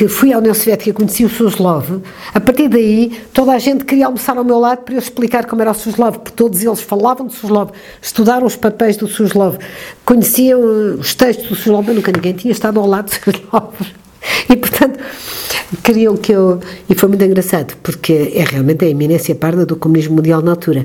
que 0.00 0.08
fui 0.08 0.32
à 0.32 0.38
União 0.38 0.54
Soviética 0.54 0.88
e 0.88 0.92
conheci 0.94 1.26
o 1.26 1.28
Suslov, 1.28 2.00
a 2.32 2.40
partir 2.40 2.70
daí 2.70 3.20
toda 3.34 3.52
a 3.52 3.58
gente 3.58 3.84
queria 3.84 4.06
almoçar 4.06 4.34
ao 4.38 4.42
meu 4.42 4.58
lado 4.58 4.78
para 4.78 4.94
eu 4.94 4.98
explicar 4.98 5.44
como 5.44 5.60
era 5.60 5.72
o 5.72 5.74
Suslov, 5.74 6.20
porque 6.20 6.30
todos 6.30 6.64
eles 6.64 6.80
falavam 6.80 7.26
de 7.26 7.34
Suslov, 7.34 7.70
estudaram 8.00 8.46
os 8.46 8.56
papéis 8.56 8.96
do 8.96 9.06
Suslov, 9.06 9.58
conheciam 10.02 10.58
os 10.98 11.14
textos 11.14 11.50
do 11.50 11.54
Suslov, 11.54 11.86
mas 11.86 11.96
nunca 11.96 12.12
ninguém 12.12 12.32
tinha 12.32 12.50
estado 12.50 12.80
ao 12.80 12.86
lado 12.86 13.10
do 13.10 13.14
Suslov. 13.14 13.74
E, 14.50 14.56
portanto, 14.56 14.98
queriam 15.82 16.14
que 16.14 16.32
eu. 16.32 16.60
E 16.88 16.94
foi 16.94 17.08
muito 17.08 17.24
engraçado, 17.24 17.74
porque 17.82 18.32
é 18.34 18.44
realmente 18.44 18.84
a 18.84 18.88
eminência 18.88 19.34
parda 19.34 19.64
do 19.64 19.76
comunismo 19.76 20.16
mundial 20.16 20.42
na 20.42 20.50
altura. 20.50 20.84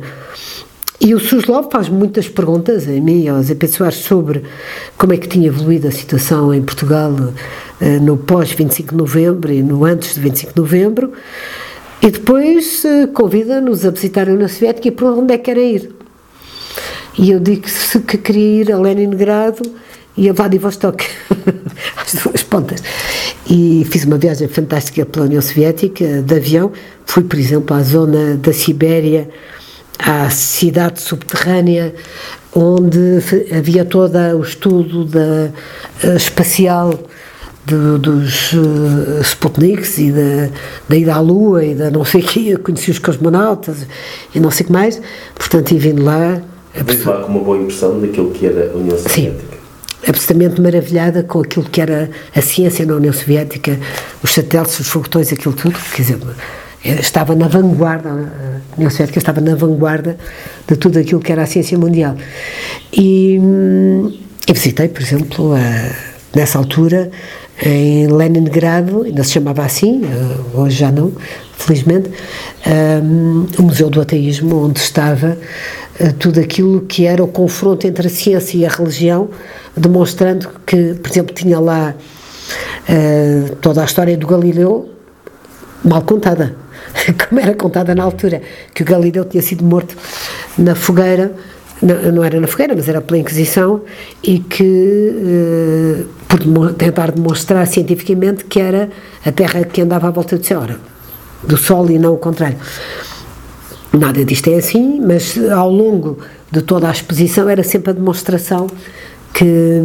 E 0.99 1.13
o 1.13 1.19
Suslov 1.19 1.69
faz 1.71 1.89
muitas 1.89 2.27
perguntas 2.27 2.87
a 2.87 2.91
mim 2.91 3.27
aos 3.27 3.51
pessoas 3.53 3.95
sobre 3.95 4.43
como 4.97 5.13
é 5.13 5.17
que 5.17 5.27
tinha 5.27 5.47
evoluído 5.47 5.87
a 5.87 5.91
situação 5.91 6.53
em 6.53 6.61
Portugal 6.61 7.13
eh, 7.81 7.99
no 7.99 8.17
pós-25 8.17 8.91
de 8.91 8.95
novembro 8.95 9.51
e 9.51 9.61
no 9.61 9.83
antes 9.83 10.15
de 10.15 10.21
25 10.21 10.53
de 10.53 10.59
novembro, 10.59 11.11
e 12.01 12.09
depois 12.09 12.83
eh, 12.85 13.07
convida-nos 13.07 13.85
a 13.85 13.91
visitar 13.91 14.29
a 14.29 14.31
União 14.31 14.47
Soviética 14.47 14.87
e 14.87 14.91
para 14.91 15.11
onde 15.11 15.33
é 15.33 15.37
que 15.37 15.51
era 15.51 15.59
ir. 15.59 15.91
E 17.17 17.31
eu 17.31 17.39
digo-se 17.39 17.99
que 17.99 18.17
queria 18.17 18.61
ir 18.61 18.71
a 18.71 18.77
Leningrado 18.77 19.61
e 20.17 20.29
a 20.29 20.33
Vladivostok, 20.33 21.05
às 21.97 22.13
duas 22.23 22.43
pontas. 22.43 22.81
E 23.49 23.85
fiz 23.91 24.05
uma 24.05 24.17
viagem 24.17 24.47
fantástica 24.47 25.05
pela 25.05 25.25
União 25.25 25.41
Soviética, 25.41 26.21
de 26.21 26.35
avião. 26.35 26.71
Fui, 27.05 27.23
por 27.23 27.37
exemplo, 27.37 27.75
à 27.75 27.83
zona 27.83 28.35
da 28.37 28.53
Sibéria, 28.53 29.29
à 29.99 30.29
cidade 30.29 31.01
subterrânea, 31.01 31.93
onde 32.53 33.19
havia 33.55 33.83
todo 33.83 34.17
o 34.37 34.41
estudo 34.41 35.05
da, 35.05 35.51
uh, 36.03 36.15
espacial 36.15 36.93
de, 37.65 37.97
dos 37.97 38.53
uh, 38.53 39.21
Sputniks 39.21 39.97
e 39.97 40.11
da, 40.11 40.49
da 40.87 40.95
ida 40.95 41.15
à 41.15 41.19
Lua 41.19 41.65
e 41.65 41.75
da 41.75 41.89
não 41.89 42.05
sei 42.05 42.21
o 42.21 42.25
quê, 42.25 42.57
conheci 42.57 42.91
os 42.91 42.99
cosmonautas 42.99 43.85
e 44.33 44.39
não 44.39 44.51
sei 44.51 44.63
o 44.63 44.67
que 44.67 44.73
mais. 44.73 45.01
Portanto, 45.33 45.71
e 45.71 45.77
vindo 45.77 46.03
lá. 46.03 46.41
Vim 46.73 47.03
lá 47.03 47.21
com 47.21 47.31
uma 47.31 47.43
boa 47.43 47.57
impressão 47.57 47.99
daquilo 47.99 48.31
que 48.31 48.45
era 48.45 48.71
a 48.71 48.77
União 48.77 48.97
Soviética. 48.97 49.39
Sim 49.49 49.55
absolutamente 50.07 50.61
maravilhada 50.61 51.23
com 51.23 51.39
aquilo 51.39 51.65
que 51.65 51.81
era 51.81 52.09
a 52.35 52.41
ciência 52.41 52.85
na 52.85 52.95
União 52.95 53.13
Soviética, 53.13 53.79
os 54.23 54.33
satélites, 54.33 54.79
os 54.79 54.87
foguetões, 54.87 55.33
aquilo 55.33 55.55
tudo, 55.55 55.77
quer 55.91 56.01
dizer, 56.03 56.19
estava 56.85 57.35
na 57.35 57.47
vanguarda, 57.47 58.09
a 58.09 58.75
União 58.75 58.89
Soviética 58.89 59.19
estava 59.19 59.41
na 59.41 59.55
vanguarda 59.55 60.17
de 60.67 60.75
tudo 60.75 60.99
aquilo 60.99 61.19
que 61.19 61.31
era 61.31 61.43
a 61.43 61.45
ciência 61.45 61.77
mundial. 61.77 62.15
E, 62.93 63.39
e 64.47 64.53
visitei, 64.53 64.87
por 64.87 65.01
exemplo, 65.01 65.53
a, 65.53 65.59
nessa 66.35 66.57
altura, 66.57 67.09
em 67.63 68.07
Leningrado, 68.07 69.03
ainda 69.03 69.23
se 69.23 69.31
chamava 69.31 69.63
assim, 69.63 70.01
hoje 70.53 70.77
já 70.77 70.91
não, 70.91 71.13
felizmente, 71.57 72.09
um, 73.01 73.45
o 73.57 73.63
Museu 73.63 73.89
do 73.89 74.01
Ateísmo, 74.01 74.65
onde 74.65 74.79
estava 74.79 75.37
uh, 75.99 76.13
tudo 76.19 76.39
aquilo 76.39 76.81
que 76.81 77.05
era 77.05 77.23
o 77.23 77.27
confronto 77.27 77.87
entre 77.87 78.07
a 78.07 78.09
ciência 78.09 78.57
e 78.57 78.65
a 78.65 78.69
religião, 78.69 79.29
demonstrando 79.75 80.49
que, 80.65 80.95
por 80.95 81.09
exemplo, 81.09 81.33
tinha 81.33 81.59
lá 81.59 81.95
uh, 82.89 83.55
toda 83.57 83.81
a 83.81 83.85
história 83.85 84.17
do 84.17 84.27
Galileu 84.27 84.89
mal 85.83 86.01
contada, 86.01 86.55
como 87.27 87.41
era 87.41 87.53
contada 87.53 87.93
na 87.93 88.03
altura, 88.03 88.41
que 88.73 88.83
o 88.83 88.85
Galileu 88.85 89.25
tinha 89.25 89.41
sido 89.41 89.63
morto 89.63 89.95
na 90.57 90.75
fogueira 90.75 91.35
não, 91.81 92.11
não, 92.11 92.23
era 92.23 92.39
na 92.39 92.47
fogueira, 92.47 92.73
mas 92.75 92.87
era 92.87 93.01
pela 93.01 93.19
Inquisição, 93.19 93.81
e 94.23 94.39
que, 94.39 95.13
eh, 95.13 96.03
por 96.27 96.73
tentar 96.73 97.11
demonstrar 97.11 97.67
cientificamente 97.67 98.45
que 98.45 98.59
era 98.59 98.89
a 99.25 99.31
Terra 99.31 99.63
que 99.63 99.81
andava 99.81 100.07
à 100.07 100.11
volta 100.11 100.37
do 100.37 100.45
céu, 100.45 100.65
do 101.43 101.57
Sol 101.57 101.89
e 101.91 101.99
não 101.99 102.13
o 102.13 102.17
contrário. 102.17 102.57
Nada 103.91 104.23
disto 104.23 104.49
é 104.49 104.55
assim, 104.55 105.01
mas 105.01 105.37
ao 105.51 105.69
longo 105.69 106.17
de 106.51 106.61
toda 106.61 106.87
a 106.87 106.91
exposição 106.91 107.49
era 107.49 107.63
sempre 107.63 107.91
a 107.91 107.93
demonstração 107.93 108.67
que 109.33 109.81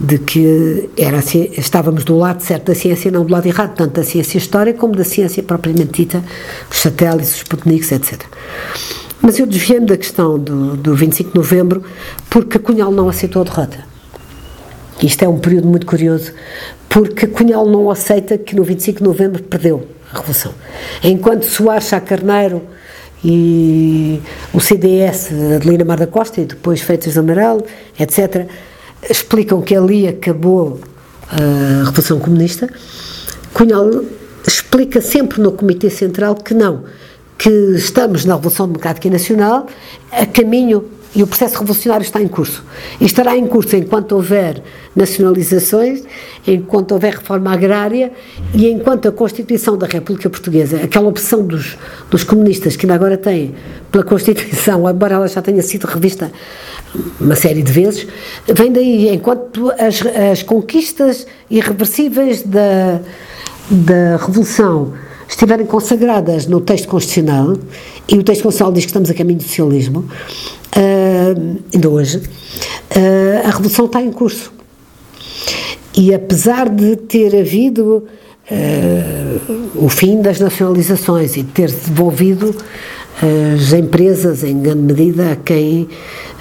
de 0.00 0.18
que 0.18 0.90
era 0.96 1.18
estávamos 1.18 2.04
do 2.04 2.16
lado 2.16 2.42
certo 2.42 2.66
da 2.66 2.74
ciência 2.74 3.08
e 3.08 3.10
não 3.10 3.24
do 3.24 3.32
lado 3.32 3.46
errado, 3.46 3.74
tanto 3.74 3.94
da 3.94 4.04
ciência 4.04 4.38
histórica 4.38 4.78
como 4.78 4.94
da 4.94 5.04
ciência 5.04 5.42
propriamente 5.42 6.02
dita, 6.02 6.22
os 6.70 6.78
satélites, 6.78 7.30
os 7.30 7.36
Sputniks, 7.38 7.90
etc. 7.90 8.22
Mas 9.20 9.38
eu 9.38 9.46
desviei-me 9.46 9.86
da 9.86 9.96
questão 9.96 10.38
do, 10.38 10.76
do 10.76 10.94
25 10.94 11.32
de 11.32 11.36
novembro 11.36 11.82
porque 12.30 12.58
Cunhal 12.58 12.92
não 12.92 13.08
aceitou 13.08 13.42
a 13.42 13.44
derrota. 13.44 13.84
Isto 15.02 15.24
é 15.24 15.28
um 15.28 15.38
período 15.38 15.68
muito 15.68 15.86
curioso, 15.86 16.32
porque 16.88 17.26
Cunhal 17.26 17.66
não 17.66 17.90
aceita 17.90 18.38
que 18.38 18.54
no 18.54 18.62
25 18.62 18.98
de 18.98 19.04
novembro 19.04 19.42
perdeu 19.42 19.86
a 20.12 20.16
Revolução. 20.16 20.54
Enquanto 21.02 21.44
Soares 21.44 21.84
Sá 21.84 22.00
Carneiro 22.00 22.62
e 23.24 24.20
o 24.52 24.60
CDS, 24.60 25.30
Adelina 25.56 25.84
Mar 25.84 25.98
da 25.98 26.06
Costa 26.06 26.40
e 26.40 26.44
depois 26.44 26.80
Feitas 26.80 27.12
de 27.12 27.18
Amaral, 27.18 27.60
etc., 27.98 28.48
explicam 29.08 29.60
que 29.62 29.74
ali 29.74 30.08
acabou 30.08 30.80
a 31.30 31.84
Revolução 31.84 32.18
Comunista, 32.18 32.68
Cunhal 33.52 34.04
explica 34.46 35.00
sempre 35.00 35.40
no 35.40 35.52
Comitê 35.52 35.90
Central 35.90 36.34
que 36.34 36.54
não, 36.54 36.84
que 37.36 37.50
estamos 37.76 38.24
na 38.24 38.34
Revolução 38.34 38.66
Democrática 38.66 39.10
Nacional 39.10 39.66
a 40.10 40.26
caminho 40.26 40.84
e 41.14 41.22
o 41.22 41.26
processo 41.26 41.58
revolucionário 41.58 42.04
está 42.04 42.20
em 42.20 42.28
curso. 42.28 42.64
E 43.00 43.06
estará 43.06 43.36
em 43.36 43.46
curso 43.46 43.74
enquanto 43.76 44.12
houver 44.12 44.62
nacionalizações, 44.94 46.04
enquanto 46.46 46.92
houver 46.92 47.14
reforma 47.14 47.52
agrária 47.52 48.12
e 48.54 48.68
enquanto 48.68 49.08
a 49.08 49.12
Constituição 49.12 49.76
da 49.76 49.86
República 49.86 50.28
Portuguesa, 50.28 50.82
aquela 50.82 51.08
opção 51.08 51.46
dos, 51.46 51.76
dos 52.10 52.24
comunistas 52.24 52.76
que 52.76 52.84
ainda 52.84 52.94
agora 52.94 53.16
têm 53.16 53.54
pela 53.90 54.04
Constituição, 54.04 54.88
embora 54.88 55.14
ela 55.14 55.28
já 55.28 55.40
tenha 55.40 55.62
sido 55.62 55.86
revista 55.86 56.30
uma 57.20 57.36
série 57.36 57.62
de 57.62 57.72
vezes, 57.72 58.06
vem 58.46 58.72
daí, 58.72 59.08
enquanto 59.08 59.70
as, 59.72 60.02
as 60.32 60.42
conquistas 60.42 61.26
irreversíveis 61.50 62.42
da, 62.42 63.00
da 63.70 64.16
Revolução 64.16 64.94
estiverem 65.28 65.66
consagradas 65.66 66.46
no 66.46 66.60
texto 66.60 66.88
constitucional, 66.88 67.56
e 68.08 68.14
o 68.16 68.22
texto 68.22 68.42
constitucional 68.42 68.72
diz 68.72 68.84
que 68.84 68.90
estamos 68.90 69.10
a 69.10 69.14
caminho 69.14 69.38
do 69.38 69.44
socialismo, 69.44 70.00
uh, 70.00 71.58
ainda 71.72 71.88
hoje, 71.88 72.18
uh, 72.18 73.46
a 73.46 73.50
revolução 73.50 73.86
está 73.86 74.00
em 74.00 74.10
curso. 74.10 74.52
E 75.94 76.14
apesar 76.14 76.68
de 76.68 76.96
ter 76.96 77.36
havido 77.36 78.06
uh, 78.50 79.84
o 79.84 79.88
fim 79.88 80.22
das 80.22 80.40
nacionalizações 80.40 81.36
e 81.36 81.42
ter 81.42 81.70
devolvido 81.70 82.54
as 83.56 83.72
empresas, 83.72 84.44
em 84.44 84.60
grande 84.60 84.82
medida, 84.82 85.32
a 85.32 85.36
quem, 85.36 85.88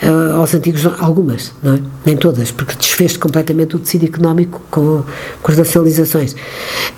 uh, 0.04 0.36
aos 0.38 0.54
antigos, 0.54 0.86
algumas, 1.00 1.54
não 1.62 1.76
é? 1.76 1.80
nem 2.06 2.18
todas, 2.18 2.52
porque 2.52 2.76
desfez 2.76 3.18
completamente 3.18 3.76
o 3.76 3.80
tecido 3.80 4.06
económico 4.06 4.62
com, 4.70 5.04
com 5.42 5.52
as 5.52 5.58
nacionalizações. 5.58 6.34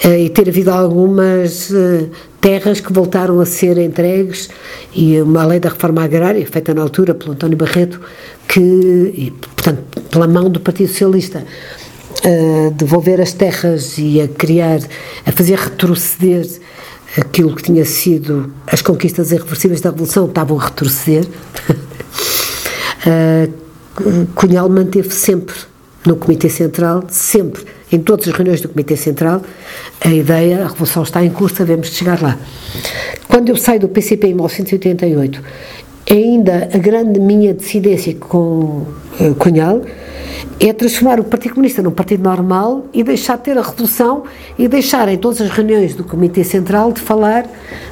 Uh, 0.04 0.14
e 0.18 0.30
ter 0.30 0.50
havido 0.50 0.72
algumas 0.72 1.70
uh, 1.70 2.10
terras 2.42 2.80
que 2.80 2.92
voltaram 2.92 3.40
a 3.40 3.46
ser 3.46 3.78
entregues, 3.78 4.50
e 4.94 5.20
uma 5.22 5.46
lei 5.46 5.60
da 5.60 5.70
reforma 5.70 6.04
agrária, 6.04 6.46
feita 6.46 6.74
na 6.74 6.82
altura 6.82 7.14
pelo 7.14 7.34
António 7.34 7.58
Barreto, 7.58 8.00
que, 8.48 8.60
e, 8.60 9.34
portanto, 9.56 10.02
pela 10.10 10.28
mão 10.28 10.50
do 10.50 10.60
Partido 10.60 10.90
Socialista, 10.90 11.46
devolver 12.76 13.22
as 13.22 13.32
terras 13.32 13.98
e 13.98 14.20
a 14.20 14.28
criar, 14.28 14.80
a 15.26 15.32
fazer 15.32 15.58
retroceder 15.58 16.46
aquilo 17.18 17.56
que 17.56 17.64
tinha 17.64 17.86
sido 17.86 18.52
as 18.68 18.82
conquistas 18.82 19.32
irreversíveis 19.32 19.80
da 19.80 19.90
Revolução 19.90 20.26
estavam 20.26 20.60
a 20.60 20.66
retroceder. 20.66 21.26
uh, 23.06 24.28
Cunhal 24.36 24.70
manteve 24.70 25.12
sempre 25.12 25.56
no 26.06 26.16
Comitê 26.16 26.50
Central, 26.50 27.04
sempre, 27.10 27.66
em 27.92 28.00
todas 28.00 28.28
as 28.28 28.34
reuniões 28.34 28.62
do 28.62 28.70
Comitê 28.70 28.96
Central, 28.96 29.42
a 30.04 30.10
ideia, 30.10 30.64
a 30.64 30.68
Revolução 30.68 31.04
está 31.04 31.24
em 31.24 31.30
curso, 31.30 31.58
devemos 31.58 31.90
chegar 31.90 32.22
lá. 32.22 32.38
Quando 33.28 33.50
eu 33.50 33.58
saio 33.58 33.82
do 33.82 33.90
PCP 33.90 34.28
em 34.28 34.34
1988, 34.34 35.44
ainda 36.10 36.70
a 36.74 36.78
grande 36.78 37.20
minha 37.20 37.54
dissidência 37.54 38.16
com 38.16 38.86
uh, 39.20 39.36
Cunhal 39.38 39.82
é 40.60 40.74
transformar 40.74 41.20
o 41.20 41.24
Partido 41.24 41.54
Comunista 41.54 41.82
num 41.82 41.92
partido 41.92 42.24
normal 42.24 42.86
e 42.94 43.04
deixar 43.04 43.38
de 43.38 43.44
ter 43.44 43.58
a 43.58 43.62
revolução 43.62 44.24
e 44.58 44.68
deixar 44.68 45.08
em 45.08 45.18
todas 45.18 45.40
as 45.42 45.50
reuniões 45.50 45.96
do 45.96 46.04
Comitê 46.04 46.44
Central 46.44 46.92
de 46.92 47.00
falar 47.00 47.46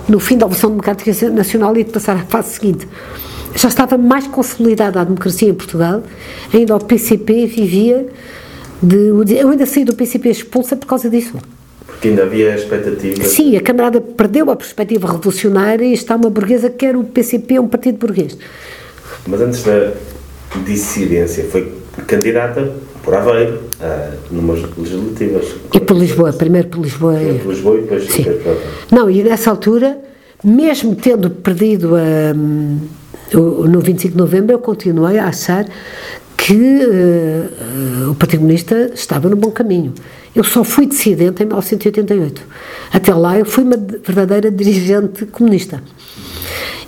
no 0.07 0.19
fim 0.19 0.37
da 0.37 0.45
Revolução 0.45 0.71
Democrática 0.71 1.29
Nacional 1.29 1.75
e 1.77 1.83
de 1.83 1.91
passar 1.91 2.17
à 2.17 2.25
fase 2.25 2.53
seguinte. 2.53 2.87
Já 3.57 3.69
estava 3.69 3.97
mais 3.97 4.27
consolidada 4.27 5.01
a 5.01 5.03
democracia 5.03 5.49
em 5.49 5.53
Portugal, 5.53 6.03
ainda 6.53 6.75
o 6.75 6.79
PCP 6.79 7.47
vivia 7.47 8.05
de. 8.81 9.35
Eu 9.35 9.49
ainda 9.49 9.65
saí 9.65 9.83
do 9.83 9.95
PCP 9.95 10.29
expulsa 10.29 10.75
por 10.75 10.85
causa 10.85 11.09
disso. 11.09 11.33
Porque 11.85 12.09
ainda 12.09 12.23
havia 12.23 12.53
expectativa. 12.53 13.23
Sim, 13.23 13.57
a 13.57 13.61
camarada 13.61 13.99
perdeu 13.99 14.51
a 14.51 14.55
perspectiva 14.55 15.11
revolucionária 15.11 15.83
e 15.83 15.93
está 15.93 16.15
uma 16.15 16.29
burguesa 16.29 16.69
que 16.69 16.77
quer 16.77 16.95
o 16.95 17.03
PCP 17.03 17.57
um 17.57 17.67
partido 17.67 17.97
burguês. 17.97 18.37
Mas 19.25 19.41
antes 19.41 19.63
da 19.63 19.93
dissidência, 20.63 21.43
foi 21.45 21.73
candidata 22.05 22.71
por 23.01 23.15
Aveiro, 23.15 23.55
uh, 23.81 24.17
numas 24.29 24.59
legislativas. 24.77 25.45
E 25.73 25.79
por 25.79 25.97
Lisboa, 25.97 26.31
primeiro 26.33 26.67
por 26.67 26.81
Lisboa. 26.81 27.13
Primeiro 27.13 27.39
por 27.39 27.49
Lisboa 27.49 27.77
e 27.77 27.81
depois 27.81 28.11
Sim. 28.11 28.25
Não, 28.91 29.09
e 29.09 29.23
nessa 29.23 29.49
altura, 29.49 29.97
mesmo 30.43 30.95
tendo 30.95 31.29
perdido 31.29 31.95
a, 31.95 32.35
um, 32.35 32.79
no 33.33 33.79
25 33.79 34.13
de 34.13 34.17
novembro, 34.17 34.53
eu 34.53 34.59
continuei 34.59 35.19
a 35.19 35.27
achar 35.27 35.65
que 36.37 36.53
uh, 36.53 38.11
o 38.11 38.15
Partido 38.15 38.39
Comunista 38.39 38.91
estava 38.93 39.27
no 39.27 39.35
bom 39.35 39.51
caminho. 39.51 39.93
Eu 40.35 40.43
só 40.43 40.63
fui 40.63 40.85
dissidente 40.85 41.41
em 41.41 41.45
1988. 41.47 42.41
Até 42.93 43.13
lá 43.13 43.37
eu 43.39 43.45
fui 43.45 43.63
uma 43.63 43.75
verdadeira 43.75 44.51
dirigente 44.51 45.25
comunista. 45.25 45.81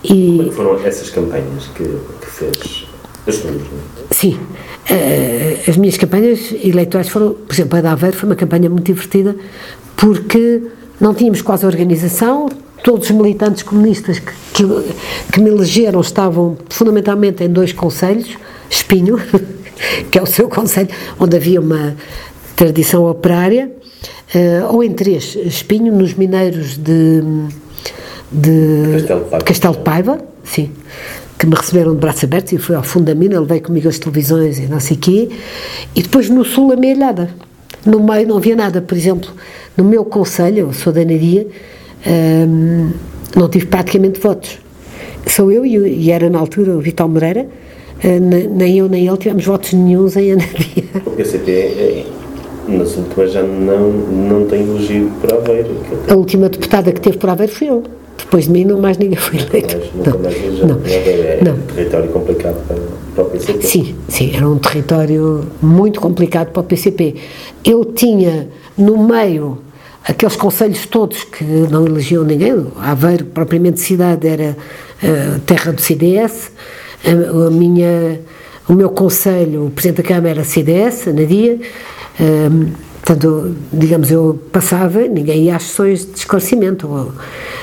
E, 0.04 0.38
Como 0.38 0.50
é 0.50 0.52
foram 0.52 0.86
essas 0.86 1.10
campanhas 1.10 1.68
que, 1.76 1.84
que 1.84 2.32
fez 2.32 2.86
as 3.28 3.36
suas? 3.36 3.56
É? 3.56 4.14
Sim. 4.14 4.40
Uh, 4.90 5.70
as 5.70 5.78
minhas 5.78 5.98
campanhas 5.98 6.54
eleitorais 6.64 7.10
foram, 7.10 7.34
por 7.34 7.54
exemplo, 7.54 7.78
a 7.78 7.82
da 7.82 7.92
Aveiro 7.92 8.16
foi 8.16 8.30
uma 8.30 8.36
campanha 8.36 8.70
muito 8.70 8.86
divertida 8.86 9.36
porque 9.98 10.62
não 11.02 11.14
tínhamos 11.14 11.42
quase 11.42 11.66
organização, 11.66 12.50
todos 12.90 13.08
os 13.08 13.16
militantes 13.16 13.62
comunistas 13.62 14.18
que, 14.18 14.34
que, 14.52 14.64
que, 15.32 15.40
me 15.40 15.52
elegeram 15.52 16.02
estavam 16.02 16.58
fundamentalmente 16.70 17.44
em 17.44 17.48
dois 17.48 17.72
conselhos, 17.72 18.36
Espinho, 18.68 19.16
que 20.10 20.18
é 20.18 20.22
o 20.24 20.26
seu 20.26 20.50
conselho, 20.50 20.90
onde 21.20 21.38
havia 21.38 21.62
uma 21.62 21.96
tradição 22.56 23.06
operária, 23.06 23.72
uh, 24.34 24.74
ou 24.74 24.84
em 24.84 24.92
três, 24.92 25.36
Espinho, 25.36 25.94
nos 25.94 26.16
mineiros 26.16 26.78
de, 26.80 27.22
de 28.32 28.94
Castelo, 28.94 29.22
Paiva. 29.26 29.46
Castelo 29.46 29.78
Paiva, 29.78 30.22
sim, 30.44 30.72
que 31.38 31.46
me 31.46 31.54
receberam 31.54 31.94
de 31.94 32.00
braços 32.00 32.24
abertos 32.24 32.54
e 32.54 32.58
fui 32.58 32.76
ao 32.76 32.82
fundo 32.82 33.06
da 33.06 33.14
mina, 33.14 33.40
levei 33.40 33.60
comigo 33.60 33.88
as 33.88 34.00
televisões 34.00 34.58
e 34.58 34.64
não 34.64 34.80
sei 34.80 34.98
o 34.98 35.00
quê, 35.00 35.30
e 35.96 36.02
depois 36.02 36.28
no 36.28 36.44
sul 36.44 36.72
a 36.72 36.76
meilhada. 36.76 37.30
No 37.86 38.00
meio 38.00 38.28
não 38.28 38.38
havia 38.38 38.56
nada, 38.56 38.82
por 38.82 38.98
exemplo, 38.98 39.30
no 39.78 39.84
meu 39.84 40.04
conselho, 40.04 40.58
eu 40.58 40.74
sou 40.74 40.92
da 40.92 41.06
um, 42.08 42.92
não 43.36 43.50
tive 43.50 43.66
praticamente 43.68 44.20
votos. 44.20 44.58
Sou 45.28 45.52
eu 45.52 45.66
e, 45.66 45.76
e 45.76 46.12
era 46.12 46.30
na 46.30 46.40
altura 46.40 46.76
o 46.76 46.80
Vital 46.80 47.08
Moreira, 47.08 47.46
uh, 48.04 48.56
nem 48.56 48.78
eu 48.78 48.90
nem 48.90 49.08
ele 49.08 49.18
tivemos 49.18 49.46
votos 49.46 49.74
nenhums 49.74 50.16
em 50.16 50.34
Anadia. 50.34 50.84
O 51.06 51.12
PCP, 51.12 51.52
é, 51.52 52.06
nas 52.68 52.96
últimas 52.96 53.34
já 53.34 53.44
não, 53.44 53.92
não 53.92 54.46
tem 54.46 54.62
elogio 54.62 55.12
por 55.22 55.34
Aveiro. 55.34 55.70
A 56.08 56.16
última 56.16 56.50
deputada 56.50 56.92
que 56.92 57.02
teve 57.02 57.18
por 57.18 57.30
Aveiro 57.30 57.52
fui 57.52 57.70
eu. 57.70 57.84
Depois 58.18 58.46
de 58.46 58.52
mim, 58.52 58.66
não 58.66 58.80
mais 58.80 58.98
ninguém 58.98 59.18
foi 59.18 59.40
eleito. 59.40 59.78
Mais, 59.78 59.96
nunca 59.96 60.12
não. 60.12 60.20
mais 60.20 60.36
é 60.36 61.40
não. 61.44 61.54
um 61.54 61.62
território 61.62 62.10
complicado 62.10 62.68
para, 62.68 62.78
para 63.16 63.24
o 63.24 63.30
PCP. 63.30 63.66
Sim, 63.66 63.96
sim, 64.08 64.36
era 64.36 64.48
um 64.48 64.58
território 64.58 65.46
muito 65.62 66.00
complicado 66.00 66.52
para 66.52 66.62
o 66.62 66.64
PCP. 66.64 67.16
Eu 67.64 67.86
tinha 67.86 68.48
no 68.78 69.04
meio 69.04 69.58
aqueles 70.08 70.36
conselhos 70.36 70.86
todos 70.86 71.24
que 71.24 71.44
não 71.44 71.86
elegiam 71.86 72.24
ninguém, 72.24 72.68
Aveiro, 72.78 73.26
propriamente 73.26 73.80
cidade, 73.80 74.28
era 74.28 74.56
uh, 75.04 75.40
terra 75.42 75.72
do 75.72 75.82
CDS, 75.82 76.52
a, 77.06 77.48
a, 77.48 77.52
minha, 77.52 78.20
o 78.68 78.74
meu 78.74 78.90
conselho, 78.90 79.68
o 79.68 79.70
Presidente 79.72 80.02
da 80.02 80.08
Câmara 80.08 80.30
era 80.30 80.44
CDS, 80.44 81.06
Nadia, 81.08 81.60
um, 82.20 82.72
portanto, 83.02 83.56
digamos, 83.72 84.12
eu 84.12 84.40
passava, 84.52 85.02
ninguém 85.02 85.46
ia 85.46 85.56
às 85.56 85.64
sessões 85.64 86.06
de 86.06 86.20
esclarecimento, 86.20 87.14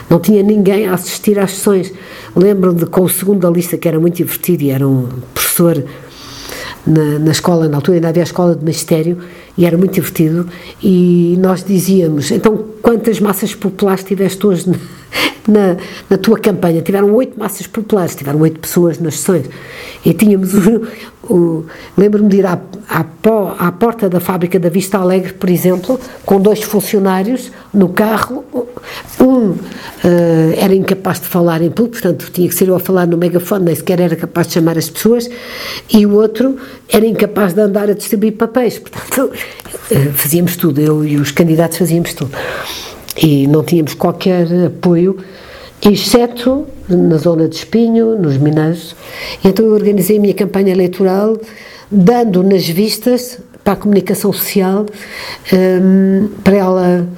não 0.08 0.18
tinha 0.18 0.42
ninguém 0.42 0.86
a 0.86 0.94
assistir 0.94 1.38
às 1.38 1.52
sessões. 1.52 1.92
Lembro 2.34 2.74
de 2.74 2.86
com 2.86 3.02
o 3.02 3.08
segundo 3.08 3.40
da 3.40 3.50
lista, 3.50 3.76
que 3.76 3.86
era 3.86 3.98
muito 4.00 4.16
divertido 4.16 4.62
e 4.62 4.70
era 4.70 4.86
um 4.86 5.08
professor 5.34 5.84
na, 6.86 7.18
na 7.18 7.30
escola, 7.30 7.68
na 7.68 7.78
altura 7.78 7.96
ainda 7.96 8.08
havia 8.08 8.22
a 8.22 8.24
escola 8.24 8.54
de 8.54 8.64
magistério, 8.64 9.18
e 9.56 9.66
era 9.66 9.76
muito 9.76 9.94
divertido, 9.94 10.48
e 10.82 11.36
nós 11.38 11.64
dizíamos, 11.64 12.30
então 12.30 12.64
quantas 12.80 13.20
massas 13.20 13.54
populares 13.54 14.04
tiveste 14.04 14.46
hoje 14.46 14.70
na, 15.48 15.76
na, 16.08 16.18
tua 16.18 16.38
campanha? 16.38 16.82
Tiveram 16.82 17.12
oito 17.14 17.38
massas 17.38 17.66
populares, 17.66 18.14
tiveram 18.14 18.40
oito 18.40 18.60
pessoas 18.60 18.98
nas 18.98 19.18
sessões, 19.18 19.46
e 20.04 20.12
tínhamos 20.12 20.54
o, 20.54 20.86
o 21.28 21.64
lembro-me 21.96 22.28
de 22.28 22.38
ir 22.38 22.46
à, 22.46 22.58
à, 22.88 23.04
à, 23.58 23.72
porta 23.72 24.08
da 24.08 24.20
fábrica 24.20 24.58
da 24.58 24.68
Vista 24.68 24.98
Alegre, 24.98 25.32
por 25.32 25.50
exemplo, 25.50 25.98
com 26.24 26.40
dois 26.40 26.62
funcionários 26.62 27.50
no 27.72 27.88
carro, 27.88 28.44
um 29.20 29.50
uh, 29.50 29.58
era 30.56 30.74
incapaz 30.74 31.20
de 31.20 31.26
falar 31.26 31.62
em 31.62 31.70
público, 31.70 32.00
portanto 32.00 32.30
tinha 32.32 32.48
que 32.48 32.54
ser 32.54 32.68
eu 32.68 32.76
a 32.76 32.80
falar 32.80 33.06
no 33.06 33.16
megafone, 33.16 33.64
nem 33.64 33.74
sequer 33.74 34.00
era 34.00 34.16
capaz 34.16 34.48
de 34.48 34.54
chamar 34.54 34.78
as 34.78 34.88
pessoas, 34.88 35.28
e 35.92 36.06
o 36.06 36.14
outro 36.14 36.56
era 36.88 37.06
incapaz 37.06 37.52
de 37.52 37.60
andar 37.60 37.90
a 37.90 37.94
distribuir 37.94 38.34
papéis, 38.34 38.78
portanto 38.78 39.30
uh, 39.90 40.12
fazíamos 40.14 40.56
tudo, 40.56 40.80
eu 40.80 41.04
e 41.04 41.16
os 41.16 41.30
candidatos 41.30 41.78
fazíamos 41.78 42.14
tudo. 42.14 42.30
E 43.16 43.46
não 43.46 43.64
tínhamos 43.64 43.94
qualquer 43.94 44.46
apoio, 44.66 45.16
exceto 45.82 46.66
na 46.88 47.16
zona 47.16 47.48
de 47.48 47.56
Espinho, 47.56 48.16
nos 48.16 48.36
Mineiros. 48.36 48.94
Então 49.44 49.64
eu 49.64 49.72
organizei 49.72 50.18
a 50.18 50.20
minha 50.20 50.34
campanha 50.34 50.72
eleitoral 50.72 51.36
dando 51.90 52.42
nas 52.42 52.66
vistas 52.66 53.38
para 53.62 53.72
a 53.72 53.76
comunicação 53.76 54.32
social 54.32 54.86
um, 55.52 56.28
para 56.44 56.56
ela 56.56 57.08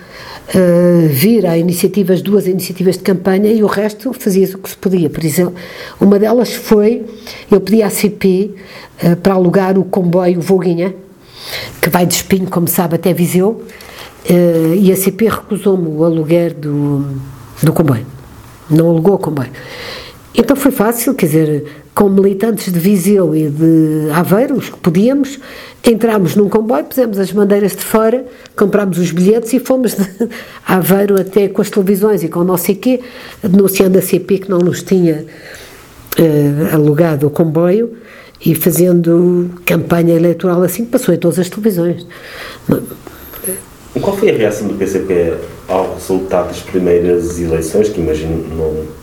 uh, 0.54 1.08
vir 1.08 1.46
a 1.46 1.58
iniciativas, 1.58 2.22
duas 2.22 2.46
iniciativas 2.46 2.96
de 2.96 3.02
campanha 3.02 3.52
e 3.52 3.62
o 3.62 3.66
resto 3.66 4.12
fazia 4.12 4.46
o 4.54 4.58
que 4.58 4.70
se 4.70 4.76
podia. 4.76 5.10
Por 5.10 5.24
exemplo, 5.24 5.54
uma 6.00 6.18
delas 6.18 6.54
foi, 6.54 7.04
eu 7.50 7.60
pedi 7.60 7.82
à 7.82 7.90
CP 7.90 8.54
uh, 9.02 9.16
para 9.16 9.34
alugar 9.34 9.78
o 9.78 9.84
comboio 9.84 10.40
Voguinha, 10.40 10.94
que 11.80 11.90
vai 11.90 12.06
de 12.06 12.14
Espinho, 12.14 12.46
como 12.46 12.68
sabe, 12.68 12.94
até 12.94 13.12
Viseu, 13.12 13.64
e 14.28 14.92
a 14.92 14.96
CP 14.96 15.28
recusou-me 15.28 15.88
o 15.88 16.04
aluguer 16.04 16.54
do, 16.54 17.04
do 17.62 17.72
comboio. 17.72 18.06
Não 18.70 18.90
alugou 18.90 19.14
o 19.14 19.18
comboio. 19.18 19.50
Então 20.34 20.54
foi 20.54 20.70
fácil, 20.70 21.14
quer 21.14 21.26
dizer, 21.26 21.64
com 21.94 22.08
militantes 22.08 22.72
de 22.72 22.78
Viseu 22.78 23.34
e 23.34 23.48
de 23.48 24.10
Aveiro, 24.12 24.56
os 24.56 24.68
que 24.68 24.78
podíamos, 24.78 25.38
Entramos 25.84 26.34
num 26.34 26.48
comboio, 26.48 26.84
pusemos 26.84 27.18
as 27.18 27.30
bandeiras 27.30 27.72
de 27.72 27.82
fora, 27.82 28.26
comprámos 28.56 28.98
os 28.98 29.10
bilhetes 29.10 29.52
e 29.54 29.60
fomos 29.60 29.94
de 29.94 30.06
Aveiro 30.66 31.18
até 31.18 31.48
com 31.48 31.62
as 31.62 31.70
televisões 31.70 32.22
e 32.22 32.28
com 32.28 32.44
não 32.44 32.56
sei 32.56 32.74
quê, 32.74 33.00
denunciando 33.42 33.98
a 33.98 34.02
CP 34.02 34.38
que 34.38 34.50
não 34.50 34.58
nos 34.58 34.82
tinha 34.82 35.24
uh, 36.18 36.74
alugado 36.74 37.26
o 37.26 37.30
comboio 37.30 37.96
e 38.44 38.54
fazendo 38.54 39.50
campanha 39.64 40.14
eleitoral 40.14 40.62
assim 40.62 40.84
que 40.84 40.90
passou 40.90 41.14
em 41.14 41.18
todas 41.18 41.38
as 41.38 41.48
televisões. 41.48 42.06
Qual 44.00 44.16
foi 44.16 44.30
a 44.30 44.34
reação 44.34 44.68
do 44.68 44.74
PCP 44.74 45.34
ao 45.68 45.94
resultado 45.94 46.48
das 46.48 46.60
primeiras 46.60 47.38
eleições, 47.38 47.88
que 47.88 48.00
imagino 48.00 48.44
não 48.56 48.98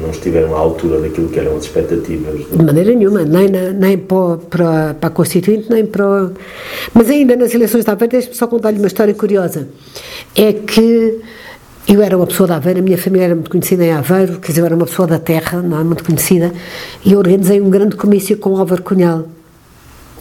não 0.00 0.10
estiveram 0.10 0.54
à 0.54 0.58
altura 0.58 1.00
daquilo 1.00 1.28
que 1.28 1.38
eram 1.38 1.56
as 1.56 1.64
expectativas. 1.64 2.46
De 2.50 2.62
maneira 2.62 2.94
nenhuma, 2.94 3.22
nem, 3.24 3.48
na, 3.48 3.70
nem 3.70 3.98
para, 3.98 4.36
para, 4.36 4.94
para 4.94 5.08
a 5.08 5.10
Constituinte, 5.10 5.70
nem 5.70 5.84
para. 5.84 6.30
Mas 6.94 7.08
ainda 7.10 7.36
nas 7.36 7.54
eleições 7.54 7.84
da 7.84 7.92
Aveiro, 7.92 8.12
deixe-me 8.12 8.34
só 8.34 8.46
contar-lhe 8.46 8.78
uma 8.78 8.86
história 8.86 9.14
curiosa. 9.14 9.68
É 10.34 10.52
que 10.52 11.20
eu 11.88 12.02
era 12.02 12.16
uma 12.16 12.26
pessoa 12.26 12.46
da 12.46 12.56
Aveiro, 12.56 12.80
a 12.80 12.82
minha 12.82 12.98
família 12.98 13.26
era 13.26 13.34
muito 13.34 13.50
conhecida 13.50 13.84
em 13.84 13.92
Aveiro, 13.92 14.38
quer 14.38 14.48
dizer, 14.48 14.60
eu 14.60 14.66
era 14.66 14.74
uma 14.74 14.86
pessoa 14.86 15.08
da 15.08 15.18
terra, 15.18 15.62
não 15.62 15.80
é 15.80 15.84
muito 15.84 16.04
conhecida, 16.04 16.52
e 17.04 17.16
organizei 17.16 17.60
um 17.60 17.70
grande 17.70 17.96
comício 17.96 18.36
com 18.36 18.56
Álvaro 18.56 18.82
Cunhal, 18.82 19.26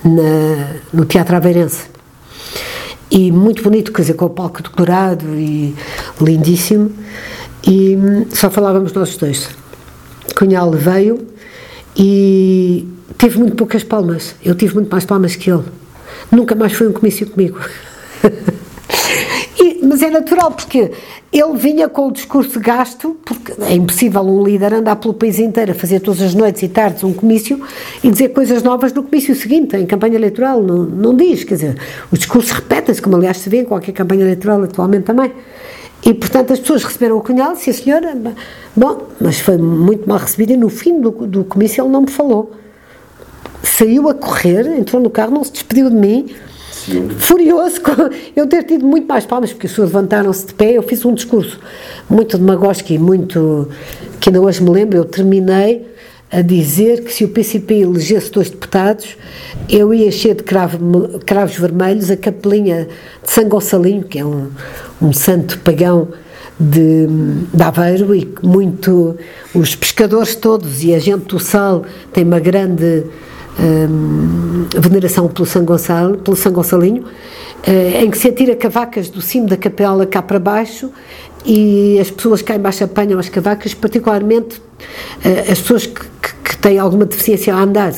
na, 0.03 0.75
no 0.93 1.05
Teatro 1.05 1.35
Aveirense. 1.35 1.96
E 3.09 3.31
muito 3.31 3.63
bonito, 3.63 3.91
quer 3.91 4.01
dizer, 4.01 4.13
com 4.15 4.25
o 4.25 4.29
palco 4.29 4.61
decorado 4.61 5.25
e 5.35 5.75
lindíssimo. 6.21 6.91
E 7.65 7.97
só 8.33 8.49
falávamos 8.49 8.93
nós 8.93 9.15
dois. 9.17 9.49
Cunhal 10.35 10.71
veio 10.71 11.25
e 11.95 12.87
teve 13.17 13.39
muito 13.39 13.55
poucas 13.55 13.83
palmas. 13.83 14.35
Eu 14.43 14.55
tive 14.55 14.75
muito 14.75 14.89
mais 14.89 15.05
palmas 15.05 15.35
que 15.35 15.51
ele. 15.51 15.63
Nunca 16.31 16.53
mais 16.55 16.73
foi 16.73 16.87
um 16.87 16.93
comício 16.93 17.27
comigo. 17.27 17.59
mas 19.87 20.01
é 20.01 20.09
natural, 20.09 20.51
porque 20.51 20.91
ele 21.31 21.57
vinha 21.57 21.87
com 21.87 22.07
o 22.07 22.11
discurso 22.11 22.59
gasto, 22.59 23.17
porque 23.23 23.53
é 23.61 23.73
impossível 23.73 24.21
um 24.21 24.43
líder 24.43 24.73
andar 24.73 24.97
pelo 24.97 25.13
país 25.13 25.39
inteiro 25.39 25.71
a 25.71 25.75
fazer 25.75 25.99
todas 25.99 26.21
as 26.21 26.33
noites 26.33 26.61
e 26.63 26.67
tardes 26.67 27.03
um 27.03 27.13
comício 27.13 27.61
e 28.03 28.11
dizer 28.11 28.29
coisas 28.29 28.61
novas 28.63 28.91
no 28.93 29.03
comício 29.03 29.33
seguinte, 29.35 29.75
em 29.77 29.85
campanha 29.85 30.15
eleitoral. 30.15 30.61
Não, 30.61 30.83
não 30.83 31.15
diz, 31.15 31.43
quer 31.43 31.55
dizer, 31.55 31.77
o 32.11 32.17
discurso 32.17 32.53
repete-se, 32.53 33.01
como 33.01 33.15
aliás 33.15 33.37
se 33.37 33.49
vê 33.49 33.61
em 33.61 33.65
qualquer 33.65 33.93
campanha 33.93 34.23
eleitoral 34.23 34.63
atualmente 34.63 35.03
também. 35.03 35.31
E, 36.05 36.13
portanto, 36.13 36.53
as 36.53 36.59
pessoas 36.59 36.83
receberam 36.83 37.17
o 37.17 37.21
cunhal, 37.21 37.55
sim, 37.55 37.71
senhora, 37.71 38.15
bom, 38.75 39.07
mas 39.19 39.39
foi 39.39 39.57
muito 39.57 40.07
mal 40.07 40.19
recebido 40.19 40.53
e 40.53 40.57
no 40.57 40.69
fim 40.69 41.01
do, 41.01 41.11
do 41.11 41.43
comício 41.43 41.83
ele 41.83 41.91
não 41.91 42.01
me 42.01 42.09
falou. 42.09 42.51
Saiu 43.63 44.07
a 44.09 44.13
correr, 44.13 44.67
entrou 44.77 45.01
no 45.01 45.09
carro, 45.09 45.31
não 45.31 45.43
se 45.43 45.51
despediu 45.51 45.89
de 45.89 45.95
mim, 45.95 46.27
furioso, 47.19 47.81
com 47.81 47.91
eu 48.35 48.47
ter 48.47 48.63
tido 48.63 48.85
muito 48.85 49.07
mais 49.07 49.25
palmas, 49.25 49.51
porque 49.51 49.67
as 49.67 49.73
pessoas 49.73 49.91
levantaram-se 49.91 50.47
de 50.47 50.53
pé, 50.53 50.73
eu 50.73 50.83
fiz 50.83 51.03
um 51.05 51.13
discurso 51.13 51.59
muito 52.09 52.37
demagógico 52.37 52.93
e 52.93 52.99
muito, 52.99 53.69
que 54.19 54.29
ainda 54.29 54.41
hoje 54.41 54.61
me 54.61 54.69
lembro, 54.69 54.97
eu 54.97 55.05
terminei 55.05 55.85
a 56.31 56.41
dizer 56.41 57.03
que 57.03 57.13
se 57.13 57.23
o 57.23 57.29
PCP 57.29 57.81
elegesse 57.81 58.31
dois 58.31 58.49
deputados, 58.49 59.17
eu 59.69 59.93
ia 59.93 60.11
cheio 60.11 60.35
de 60.35 60.43
cravo, 60.43 61.19
cravos 61.25 61.55
vermelhos 61.57 62.11
a 62.11 62.17
capelinha 62.17 62.87
de 63.23 63.31
São 63.31 63.47
Gonçalinho, 63.47 64.03
que 64.03 64.19
é 64.19 64.25
um, 64.25 64.49
um 65.01 65.13
santo 65.13 65.57
pagão 65.59 66.09
de, 66.59 67.07
de 67.53 67.63
Aveiro 67.63 68.13
e 68.15 68.27
muito 68.43 69.15
os 69.53 69.75
pescadores 69.75 70.35
todos 70.35 70.83
e 70.83 70.93
a 70.93 70.99
gente 70.99 71.25
do 71.25 71.39
sal 71.39 71.85
tem 72.11 72.23
uma 72.23 72.39
grande 72.39 73.05
veneração 74.79 75.27
pelo 75.27 75.45
São, 75.45 75.65
Gonçalo, 75.65 76.17
pelo 76.17 76.37
São 76.37 76.51
Gonçalinho, 76.51 77.03
uh, 77.03 78.03
em 78.03 78.09
que 78.09 78.17
se 78.17 78.29
atira 78.29 78.55
cavacas 78.55 79.09
do 79.09 79.21
cimo 79.21 79.47
da 79.47 79.57
capela 79.57 80.05
cá 80.05 80.21
para 80.21 80.39
baixo 80.39 80.91
e 81.45 81.99
as 81.99 82.11
pessoas 82.11 82.41
cá 82.41 82.55
embaixo 82.55 82.83
apanham 82.83 83.19
as 83.19 83.29
cavacas, 83.29 83.73
particularmente 83.73 84.57
uh, 84.57 85.51
as 85.51 85.59
pessoas 85.59 85.85
que, 85.85 86.01
que, 86.01 86.33
que, 86.43 86.57
têm 86.57 86.77
alguma 86.77 87.05
deficiência 87.05 87.53
a 87.53 87.61
andar. 87.61 87.93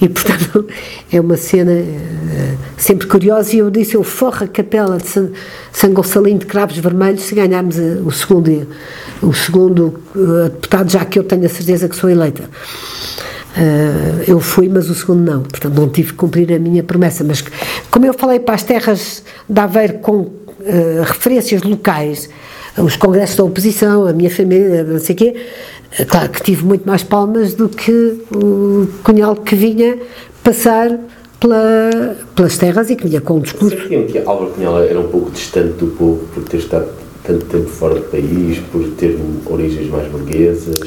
E, 0.00 0.08
portanto, 0.08 0.66
é 1.10 1.20
uma 1.20 1.36
cena 1.36 1.72
uh, 1.72 2.58
sempre 2.76 3.06
curiosa. 3.06 3.54
E 3.54 3.58
eu 3.58 3.70
disse: 3.70 3.94
eu 3.94 4.02
forro 4.02 4.44
a 4.44 4.48
capela 4.48 4.98
de 4.98 5.08
São, 5.08 5.30
São 5.72 5.92
Gonçalinho 5.92 6.38
de 6.38 6.46
Cravos 6.46 6.76
Vermelhos 6.78 7.22
se 7.22 7.34
ganharmos 7.34 7.76
o 7.78 8.10
segundo, 8.10 8.66
o 9.22 9.32
segundo 9.32 10.00
deputado, 10.52 10.90
já 10.90 11.04
que 11.04 11.18
eu 11.18 11.24
tenho 11.24 11.46
a 11.46 11.48
certeza 11.48 11.88
que 11.88 11.96
sou 11.96 12.10
eleita. 12.10 12.50
Uh, 13.56 14.22
eu 14.28 14.38
fui, 14.38 14.68
mas 14.68 14.90
o 14.90 14.94
segundo 14.94 15.20
não. 15.20 15.42
Portanto, 15.42 15.74
não 15.74 15.88
tive 15.88 16.12
que 16.12 16.18
cumprir 16.18 16.52
a 16.52 16.58
minha 16.58 16.82
promessa. 16.82 17.24
Mas, 17.24 17.42
como 17.90 18.04
eu 18.04 18.12
falei 18.12 18.38
para 18.38 18.54
as 18.54 18.62
terras 18.62 19.22
de 19.48 19.58
Aveiro 19.60 19.94
com 19.94 20.18
uh, 20.18 21.02
referências 21.02 21.62
locais, 21.62 22.28
os 22.76 22.96
congressos 22.96 23.36
da 23.36 23.44
oposição, 23.44 24.06
a 24.06 24.12
minha 24.12 24.30
família, 24.30 24.84
não 24.84 24.98
sei 24.98 25.14
o 25.14 25.18
quê, 25.18 25.36
uh, 25.98 26.06
claro 26.06 26.28
que 26.28 26.42
tive 26.42 26.64
muito 26.64 26.86
mais 26.86 27.02
palmas 27.02 27.54
do 27.54 27.68
que 27.68 28.18
o 28.30 28.88
Cunhal 29.02 29.34
que 29.36 29.56
vinha 29.56 29.98
passar 30.44 30.98
pela, 31.40 32.16
pelas 32.34 32.58
terras 32.58 32.90
e 32.90 32.96
que 32.96 33.08
vinha 33.08 33.22
com 33.22 33.36
um 33.36 33.40
discurso. 33.40 33.76
Sentiam 33.76 34.04
que 34.04 34.18
Álvaro 34.18 34.50
Cunhal 34.50 34.82
era 34.82 35.00
um 35.00 35.08
pouco 35.08 35.30
distante 35.30 35.72
do 35.78 35.86
povo 35.86 36.26
por 36.34 36.44
ter 36.44 36.58
estado 36.58 36.88
tanto 37.24 37.46
tempo 37.46 37.68
fora 37.68 37.94
do 37.94 38.02
país, 38.02 38.58
por 38.70 38.86
ter 38.90 39.18
origens 39.46 39.90
mais 39.90 40.06
burguesas? 40.08 40.78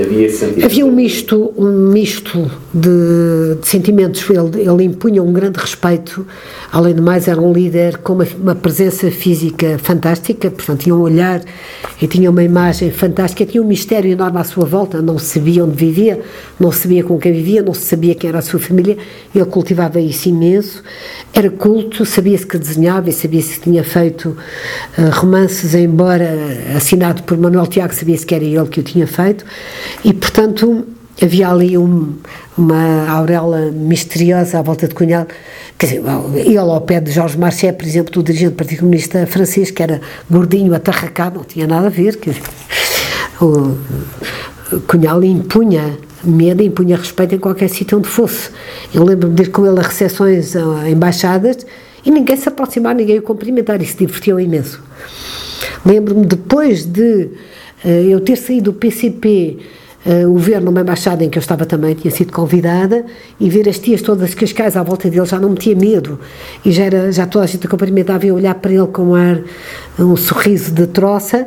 Havia 0.00 0.30
sentido? 0.30 0.64
Havia 0.64 0.86
um 0.86 0.92
misto, 0.92 1.52
um 1.56 1.90
misto 1.90 2.50
de, 2.72 3.56
de 3.60 3.66
sentimentos. 3.66 4.24
Ele, 4.30 4.62
ele, 4.62 4.84
impunha 4.84 5.22
um 5.22 5.32
grande 5.32 5.58
respeito, 5.58 6.24
além 6.70 6.94
do 6.94 7.02
mais, 7.02 7.26
era 7.26 7.40
um 7.40 7.52
líder 7.52 7.98
com 7.98 8.12
uma, 8.12 8.26
uma, 8.40 8.54
presença 8.54 9.10
física 9.10 9.76
fantástica, 9.82 10.50
portanto, 10.50 10.82
tinha 10.82 10.94
um 10.94 11.00
olhar 11.00 11.40
e 12.00 12.06
tinha 12.06 12.30
uma 12.30 12.44
imagem 12.44 12.90
fantástica, 12.92 13.44
tinha 13.44 13.62
um 13.62 13.66
mistério 13.66 14.10
enorme 14.10 14.38
à 14.38 14.44
sua 14.44 14.64
volta, 14.64 15.02
não 15.02 15.18
sabia 15.18 15.64
onde 15.64 15.74
vivia, 15.74 16.20
não 16.60 16.70
sabia 16.70 17.02
com 17.02 17.18
quem 17.18 17.32
vivia, 17.32 17.62
não 17.62 17.74
se 17.74 17.82
sabia 17.82 18.14
quem 18.14 18.28
era 18.28 18.38
a 18.38 18.42
sua 18.42 18.60
família, 18.60 18.96
ele 19.34 19.44
cultivava 19.46 20.00
isso 20.00 20.28
imenso, 20.28 20.82
era 21.34 21.50
culto, 21.50 22.04
sabia-se 22.04 22.46
que 22.46 22.56
desenhava 22.56 23.08
e 23.10 23.12
sabia-se 23.12 23.54
que 23.54 23.60
tinha 23.60 23.82
feito 23.82 24.36
uh, 24.96 25.10
romances, 25.12 25.74
embora 25.74 26.28
assinado 26.76 27.22
por 27.24 27.36
Manuel 27.36 27.66
Tiago, 27.66 27.94
sabia-se 27.94 28.24
que 28.24 28.34
era 28.34 28.44
ele 28.44 28.66
que 28.68 28.80
o 28.80 28.82
tinha 28.82 29.06
feito. 29.06 29.44
E, 30.04 30.12
portanto, 30.12 30.86
havia 31.22 31.48
ali 31.48 31.76
um, 31.76 32.14
uma 32.56 33.08
auréola 33.08 33.70
misteriosa 33.72 34.58
à 34.58 34.62
volta 34.62 34.86
de 34.86 34.94
Cunhal. 34.94 35.26
Quer 35.78 35.86
dizer, 35.86 36.02
ele 36.36 36.58
ao 36.58 36.80
pé 36.80 37.00
de 37.00 37.10
Jorge 37.10 37.38
Marchais, 37.38 37.74
por 37.74 37.86
exemplo, 37.86 38.12
do 38.12 38.22
dirigente 38.22 38.50
do 38.50 38.56
Partido 38.56 38.80
Comunista 38.80 39.26
francês, 39.26 39.70
que 39.70 39.82
era 39.82 40.00
gordinho, 40.30 40.74
atarracado, 40.74 41.38
não 41.38 41.44
tinha 41.44 41.66
nada 41.66 41.86
a 41.86 41.90
ver. 41.90 42.16
Quer 42.16 42.30
dizer, 42.30 42.42
o 43.40 43.76
Cunhal 44.86 45.22
impunha 45.24 45.98
medo, 46.24 46.62
impunha 46.62 46.96
respeito 46.96 47.34
em 47.34 47.38
qualquer 47.38 47.68
sítio 47.68 47.98
onde 47.98 48.08
fosse. 48.08 48.50
Eu 48.92 49.04
lembro-me 49.04 49.34
de 49.34 49.42
ir 49.42 49.50
com 49.50 49.66
ele 49.66 49.78
a 49.78 49.82
recepções 49.82 50.54
a 50.56 50.88
embaixadas 50.88 51.66
e 52.04 52.10
ninguém 52.10 52.36
se 52.36 52.48
aproximar, 52.48 52.94
ninguém 52.94 53.18
o 53.18 53.22
cumprimentar, 53.22 53.80
e 53.82 53.86
se 53.86 53.96
divertiu 53.96 54.38
imenso. 54.38 54.82
Lembro-me 55.84 56.26
depois 56.26 56.84
de 56.84 57.28
uh, 57.84 57.88
eu 57.88 58.20
ter 58.20 58.36
saído 58.36 58.72
do 58.72 58.78
PCP 58.78 59.58
uh, 60.06 60.28
o 60.28 60.38
ver 60.38 60.60
numa 60.60 60.80
embaixada 60.80 61.24
em 61.24 61.30
que 61.30 61.38
eu 61.38 61.40
estava 61.40 61.66
também, 61.66 61.94
tinha 61.94 62.10
sido 62.10 62.32
convidada, 62.32 63.04
e 63.38 63.48
ver 63.48 63.68
as 63.68 63.78
tias 63.78 64.02
todas 64.02 64.34
cascais 64.34 64.76
à 64.76 64.82
volta 64.82 65.08
dele 65.08 65.26
já 65.26 65.38
não 65.38 65.50
me 65.50 65.56
tinha 65.56 65.76
medo, 65.76 66.18
e 66.64 66.72
já, 66.72 66.84
era, 66.84 67.12
já 67.12 67.26
toda 67.26 67.44
a 67.44 67.48
gente 67.48 67.66
cumprimentava 67.68 68.26
e 68.26 68.32
olhar 68.32 68.54
para 68.54 68.72
ele 68.72 68.86
com 68.86 69.10
um 69.10 69.14
ar, 69.14 69.40
um 69.98 70.16
sorriso 70.16 70.72
de 70.72 70.86
troça, 70.86 71.46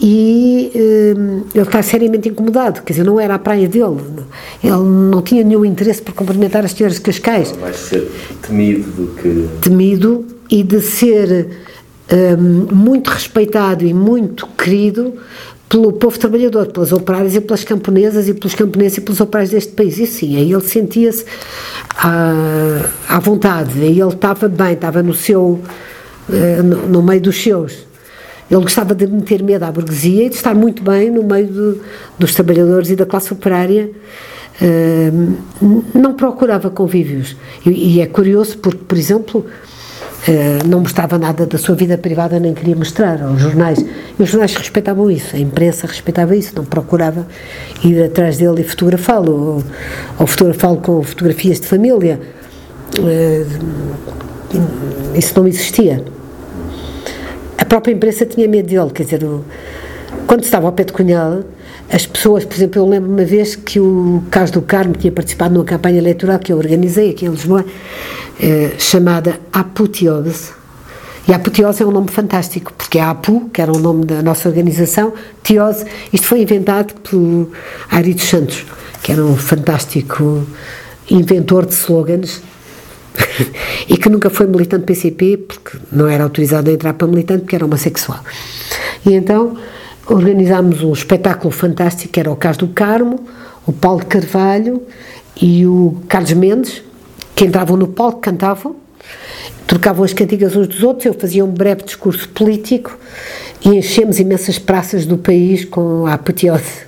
e 0.00 0.72
uh, 0.74 1.46
ele 1.54 1.62
está 1.64 1.82
seriamente 1.82 2.28
incomodado, 2.28 2.82
quer 2.82 2.92
dizer, 2.92 3.04
não 3.04 3.20
era 3.20 3.34
a 3.34 3.38
praia 3.38 3.68
dele, 3.68 4.00
ele 4.62 4.76
não 4.76 5.22
tinha 5.22 5.44
nenhum 5.44 5.64
interesse 5.64 6.02
por 6.02 6.12
cumprimentar 6.14 6.64
as 6.64 6.72
senhoras 6.72 6.96
de 6.96 7.02
Cascais. 7.02 7.52
Vai 7.52 7.72
ser 7.72 8.10
temido 8.46 8.90
do 8.90 9.14
que... 9.14 9.48
Temido 9.60 10.26
e 10.50 10.62
de 10.62 10.80
ser 10.80 11.48
um, 12.12 12.74
muito 12.74 13.08
respeitado 13.08 13.84
e 13.86 13.94
muito 13.94 14.46
querido 14.48 15.14
pelo 15.72 15.90
povo 15.90 16.18
trabalhador, 16.18 16.66
pelas 16.66 16.92
operárias 16.92 17.34
e 17.34 17.40
pelas 17.40 17.64
camponesas 17.64 18.28
e 18.28 18.34
pelos 18.34 18.54
camponeses 18.54 18.98
e 18.98 19.00
pelos 19.00 19.20
operários 19.20 19.52
deste 19.52 19.72
país. 19.72 19.98
E 19.98 20.06
sim, 20.06 20.36
aí 20.36 20.52
ele 20.52 20.60
sentia-se 20.60 21.24
à, 21.96 22.90
à 23.08 23.18
vontade, 23.18 23.80
aí 23.80 23.98
ele 23.98 24.10
estava 24.10 24.48
bem, 24.48 24.74
estava 24.74 25.02
no 25.02 25.14
seu, 25.14 25.62
uh, 26.28 26.62
no, 26.62 26.88
no, 26.88 27.02
meio 27.02 27.22
dos 27.22 27.42
seus. 27.42 27.86
Ele 28.50 28.60
gostava 28.60 28.94
de 28.94 29.06
meter 29.06 29.42
medo 29.42 29.64
à 29.64 29.72
burguesia 29.72 30.26
e 30.26 30.28
de 30.28 30.34
estar 30.34 30.54
muito 30.54 30.82
bem 30.82 31.10
no 31.10 31.22
meio 31.22 31.46
do, 31.46 31.80
dos 32.18 32.34
trabalhadores 32.34 32.90
e 32.90 32.96
da 32.96 33.06
classe 33.06 33.32
operária. 33.32 33.90
Uh, 34.60 35.38
não 35.94 36.12
procurava 36.12 36.68
convívios. 36.68 37.34
E, 37.64 37.94
e 37.96 38.00
é 38.02 38.06
curioso 38.06 38.58
porque, 38.58 38.84
por 38.86 38.98
exemplo, 38.98 39.46
não 40.66 40.80
mostrava 40.80 41.18
nada 41.18 41.46
da 41.46 41.58
sua 41.58 41.74
vida 41.74 41.98
privada, 41.98 42.38
nem 42.38 42.54
queria 42.54 42.76
mostrar 42.76 43.20
aos 43.22 43.40
jornais. 43.40 43.84
E 44.18 44.22
os 44.22 44.28
jornais 44.28 44.54
respeitavam 44.54 45.10
isso, 45.10 45.34
a 45.34 45.38
imprensa 45.38 45.86
respeitava 45.86 46.36
isso, 46.36 46.52
não 46.54 46.64
procurava 46.64 47.26
ir 47.82 48.04
atrás 48.04 48.38
dele 48.38 48.60
e 48.60 48.64
fotografá-lo, 48.64 49.32
ou, 49.32 49.64
ou 50.18 50.26
fotografá-lo 50.26 50.76
com 50.78 51.02
fotografias 51.02 51.60
de 51.60 51.66
família. 51.66 52.20
Uh, 52.98 53.46
isso 55.16 55.32
não 55.36 55.48
existia. 55.48 56.04
A 57.58 57.64
própria 57.64 57.92
imprensa 57.92 58.24
tinha 58.24 58.46
medo 58.46 58.68
dele, 58.68 58.90
quer 58.90 59.04
dizer, 59.04 59.24
o, 59.24 59.44
quando 60.26 60.44
estava 60.44 60.66
ao 60.66 60.72
pé 60.72 60.84
de 60.84 60.92
Cunhal, 60.92 61.42
as 61.92 62.06
pessoas, 62.06 62.46
por 62.46 62.54
exemplo, 62.54 62.80
eu 62.80 62.88
lembro 62.88 63.10
uma 63.10 63.24
vez 63.24 63.54
que 63.54 63.78
o 63.78 64.22
Carlos 64.30 64.50
do 64.50 64.62
Carmo 64.62 64.94
tinha 64.94 65.12
participado 65.12 65.52
numa 65.52 65.64
campanha 65.64 65.98
eleitoral 65.98 66.38
que 66.38 66.50
eu 66.50 66.56
organizei 66.56 67.10
aqui 67.10 67.26
em 67.26 67.28
Lisboa, 67.28 67.66
eh, 68.40 68.72
chamada 68.78 69.38
Apoteose. 69.52 70.52
E 71.28 71.34
Apoteose 71.34 71.82
é 71.82 71.86
um 71.86 71.90
nome 71.90 72.08
fantástico, 72.08 72.72
porque 72.72 72.98
a 72.98 73.10
APU, 73.10 73.50
que 73.52 73.60
era 73.60 73.70
o 73.70 73.78
nome 73.78 74.06
da 74.06 74.22
nossa 74.22 74.48
organização, 74.48 75.12
Teose, 75.42 75.84
isto 76.10 76.26
foi 76.26 76.40
inventado 76.40 76.94
por 76.94 77.50
Ari 77.90 78.14
dos 78.14 78.24
Santos, 78.24 78.64
que 79.02 79.12
era 79.12 79.22
um 79.22 79.36
fantástico 79.36 80.46
inventor 81.10 81.66
de 81.66 81.74
slogans 81.74 82.40
e 83.86 83.98
que 83.98 84.08
nunca 84.08 84.30
foi 84.30 84.46
militante 84.46 84.86
PCP, 84.86 85.36
porque 85.36 85.76
não 85.92 86.08
era 86.08 86.24
autorizado 86.24 86.70
a 86.70 86.72
entrar 86.72 86.94
para 86.94 87.06
militante, 87.06 87.42
porque 87.42 87.54
era 87.54 87.66
homossexual. 87.66 88.20
E 89.04 89.12
então 89.12 89.58
organizámos 90.06 90.82
um 90.82 90.92
espetáculo 90.92 91.50
fantástico, 91.50 92.12
que 92.12 92.20
era 92.20 92.30
o 92.30 92.36
Caso 92.36 92.60
do 92.60 92.68
Carmo, 92.68 93.20
o 93.66 93.72
Paulo 93.72 94.00
de 94.00 94.06
Carvalho 94.06 94.82
e 95.40 95.66
o 95.66 95.96
Carlos 96.08 96.32
Mendes, 96.32 96.82
que 97.34 97.44
entravam 97.44 97.76
no 97.76 97.88
palco, 97.88 98.20
cantavam, 98.20 98.76
trocavam 99.66 100.04
as 100.04 100.12
cantigas 100.12 100.54
uns 100.56 100.68
dos 100.68 100.82
outros, 100.82 101.06
eu 101.06 101.14
fazia 101.14 101.44
um 101.44 101.50
breve 101.50 101.82
discurso 101.82 102.28
político 102.28 102.98
e 103.64 103.70
enchemos 103.70 104.18
imensas 104.18 104.58
praças 104.58 105.06
do 105.06 105.16
país 105.16 105.64
com 105.64 106.06
a 106.06 106.14
apoteose. 106.14 106.82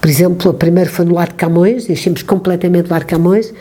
Por 0.00 0.08
exemplo, 0.08 0.50
o 0.50 0.54
primeiro 0.54 0.88
foi 0.88 1.04
no 1.04 1.14
Largo 1.14 1.34
Camões, 1.34 1.90
enchemos 1.90 2.22
completamente 2.22 2.86
o 2.86 2.90
Largo 2.90 3.08
Camões, 3.08 3.52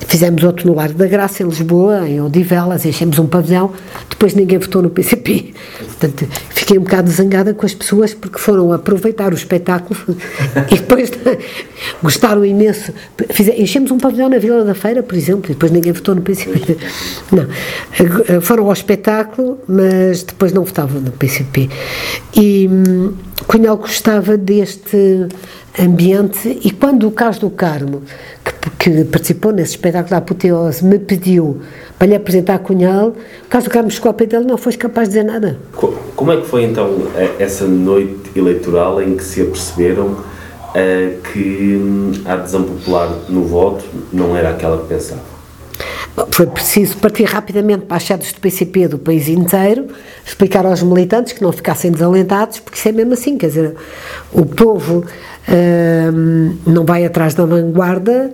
Fizemos 0.00 0.44
outro 0.44 0.66
no 0.66 0.74
Largo 0.74 0.98
da 0.98 1.06
Graça, 1.06 1.42
em 1.42 1.46
Lisboa, 1.46 2.08
em 2.08 2.20
Odivelas, 2.20 2.84
enchemos 2.84 3.18
um 3.18 3.26
pavilhão, 3.26 3.72
depois 4.10 4.34
ninguém 4.34 4.58
votou 4.58 4.82
no 4.82 4.90
PCP. 4.90 5.54
Portanto, 5.78 6.28
fiquei 6.50 6.78
um 6.78 6.82
bocado 6.82 7.10
zangada 7.10 7.54
com 7.54 7.64
as 7.64 7.74
pessoas 7.74 8.12
porque 8.12 8.38
foram 8.38 8.72
aproveitar 8.72 9.32
o 9.32 9.36
espetáculo 9.36 9.98
e 10.70 10.76
depois 10.76 11.10
gostaram 12.02 12.44
imenso. 12.44 12.92
enchemos 13.56 13.90
um 13.90 13.98
pavilhão 13.98 14.28
na 14.28 14.38
Vila 14.38 14.64
da 14.64 14.74
Feira, 14.74 15.02
por 15.02 15.16
exemplo, 15.16 15.50
e 15.50 15.54
depois 15.54 15.72
ninguém 15.72 15.92
votou 15.92 16.14
no 16.14 16.20
PCP. 16.20 16.76
Não. 17.32 18.40
Foram 18.42 18.66
ao 18.66 18.72
espetáculo, 18.72 19.58
mas 19.66 20.22
depois 20.22 20.52
não 20.52 20.64
votavam 20.64 21.00
no 21.00 21.10
PCP. 21.10 21.70
E 22.36 22.68
hum, 22.70 23.14
Cunhal 23.46 23.76
gostava 23.76 24.36
deste 24.36 25.28
ambiente 25.78 26.58
e 26.62 26.70
quando 26.70 27.06
o 27.06 27.10
Carlos 27.10 27.38
do 27.38 27.50
Carmo, 27.50 28.02
que, 28.86 29.04
participou 29.04 29.50
nesse 29.50 29.72
espetáculo 29.72 30.10
da 30.10 30.18
apoteose, 30.18 30.84
me 30.84 30.98
pediu 30.98 31.60
para 31.98 32.06
lhe 32.06 32.14
apresentar 32.14 32.54
a 32.54 32.58
Cunhal, 32.58 33.08
o 33.08 33.70
Carlos 33.70 33.98
pé 33.98 34.26
dele 34.26 34.44
não 34.44 34.56
foi 34.56 34.74
capaz 34.74 35.08
de 35.08 35.14
dizer 35.14 35.24
nada. 35.24 35.58
Como 36.14 36.30
é 36.30 36.36
que 36.36 36.46
foi 36.46 36.62
então 36.62 36.88
essa 37.40 37.66
noite 37.66 38.30
eleitoral 38.36 39.02
em 39.02 39.16
que 39.16 39.24
se 39.24 39.42
aperceberam 39.42 40.06
uh, 40.06 41.22
que 41.32 41.76
hum, 41.82 42.12
a 42.24 42.34
adesão 42.34 42.62
popular 42.62 43.10
no 43.28 43.42
voto 43.44 43.84
não 44.12 44.36
era 44.36 44.50
aquela 44.50 44.78
que 44.82 44.88
pensavam? 44.88 45.24
Foi 46.30 46.46
preciso 46.46 46.96
partir 46.98 47.24
rapidamente 47.24 47.86
para 47.86 47.96
as 47.96 48.04
sedes 48.04 48.32
do 48.32 48.40
PCP 48.40 48.88
do 48.88 48.98
país 48.98 49.28
inteiro, 49.28 49.88
explicar 50.24 50.64
aos 50.64 50.82
militantes 50.82 51.32
que 51.32 51.42
não 51.42 51.52
ficassem 51.52 51.90
desalentados, 51.90 52.60
porque 52.60 52.78
isso 52.78 52.88
é 52.88 52.92
mesmo 52.92 53.12
assim, 53.14 53.36
quer 53.36 53.48
dizer, 53.48 53.74
o 54.32 54.46
povo 54.46 55.04
uh, 55.48 56.56
não 56.66 56.84
vai 56.86 57.04
atrás 57.04 57.34
da 57.34 57.44
vanguarda, 57.44 58.32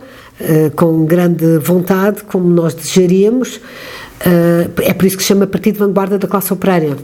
com 0.75 1.05
grande 1.05 1.59
vontade, 1.59 2.23
como 2.25 2.49
nós 2.49 2.75
desejaríamos. 2.75 3.57
Uh, 3.57 4.71
é 4.83 4.95
por 4.95 5.07
isso 5.07 5.17
que 5.17 5.23
se 5.23 5.29
chama 5.29 5.47
Partido 5.47 5.79
Vanguarda 5.79 6.19
da 6.19 6.29
Classe 6.29 6.53
Operária. 6.53 6.97